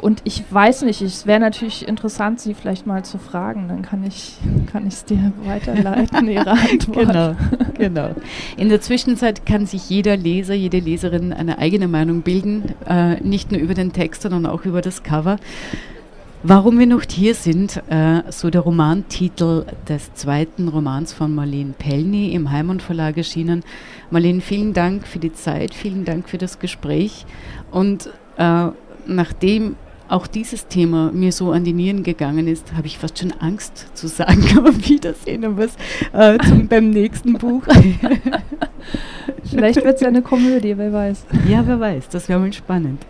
und 0.00 0.20
ich 0.24 0.44
weiß 0.48 0.82
nicht, 0.82 1.02
es 1.02 1.26
wäre 1.26 1.40
natürlich 1.40 1.86
interessant, 1.86 2.40
sie 2.40 2.54
vielleicht 2.54 2.86
mal 2.86 3.04
zu 3.04 3.18
fragen. 3.18 3.68
Dann 3.68 3.82
kann 3.82 4.04
ich 4.04 4.36
kann 4.70 4.86
es 4.86 5.04
dir 5.04 5.32
weiterleiten, 5.44 6.28
ihre 6.28 6.50
Antwort. 6.50 7.06
Genau, 7.06 7.36
genau. 7.76 8.10
In 8.56 8.68
der 8.68 8.80
Zwischenzeit 8.80 9.44
kann 9.44 9.66
sich 9.66 9.90
jeder 9.90 10.16
Leser, 10.16 10.54
jede 10.54 10.78
Leserin 10.78 11.32
eine 11.32 11.58
eigene 11.58 11.88
Meinung 11.88 12.22
bilden, 12.22 12.74
äh, 12.88 13.20
nicht 13.20 13.50
nur 13.50 13.60
über 13.60 13.74
den 13.74 13.92
Text, 13.92 14.22
sondern 14.22 14.46
auch 14.46 14.64
über 14.64 14.82
das 14.82 15.02
Cover. 15.02 15.36
Warum 16.44 16.78
wir 16.78 16.86
noch 16.86 17.02
hier 17.10 17.34
sind, 17.34 17.82
äh, 17.90 18.22
so 18.30 18.48
der 18.50 18.60
Romantitel 18.60 19.64
des 19.88 20.14
zweiten 20.14 20.68
Romans 20.68 21.12
von 21.12 21.34
Marlene 21.34 21.74
Pellny 21.76 22.32
im 22.32 22.52
Heimund 22.52 22.80
Verlag 22.80 23.16
erschienen. 23.16 23.64
Marlene, 24.12 24.40
vielen 24.40 24.72
Dank 24.72 25.08
für 25.08 25.18
die 25.18 25.32
Zeit, 25.32 25.74
vielen 25.74 26.04
Dank 26.04 26.28
für 26.28 26.38
das 26.38 26.60
Gespräch. 26.60 27.26
Und 27.72 28.10
äh, 28.36 28.68
nachdem 29.08 29.74
auch 30.08 30.26
dieses 30.26 30.66
Thema 30.68 31.12
mir 31.12 31.32
so 31.32 31.52
an 31.52 31.64
die 31.64 31.72
Nieren 31.72 32.02
gegangen 32.02 32.48
ist, 32.48 32.72
habe 32.74 32.86
ich 32.86 32.98
fast 32.98 33.18
schon 33.18 33.32
Angst 33.32 33.86
zu 33.94 34.08
sagen, 34.08 34.42
auf 34.66 34.88
Wiedersehen 34.88 35.44
und 35.44 35.56
was 35.58 35.76
äh, 36.12 36.38
zum, 36.46 36.66
beim 36.68 36.90
nächsten 36.90 37.34
Buch. 37.34 37.62
Vielleicht 39.44 39.84
wird 39.84 39.96
es 39.96 40.00
ja 40.00 40.08
eine 40.08 40.22
Komödie, 40.22 40.76
wer 40.76 40.92
weiß. 40.92 41.26
ja, 41.48 41.66
wer 41.66 41.78
weiß, 41.80 42.08
das 42.08 42.28
wäre 42.28 42.38
mal 42.40 42.52
spannend. 42.52 43.04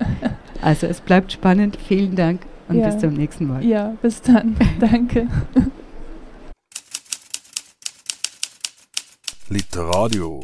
Also 0.61 0.87
es 0.87 1.01
bleibt 1.01 1.33
spannend, 1.33 1.79
vielen 1.87 2.17
Dank 2.17 2.43
und 2.69 2.77
Ja. 2.79 2.89
bis 2.91 2.99
zum 3.01 3.15
nächsten 3.15 3.47
Mal. 3.47 3.65
Ja, 3.65 3.95
bis 4.03 4.21
dann. 4.23 4.57
Danke. 4.81 5.29
Literadio. 9.49 10.43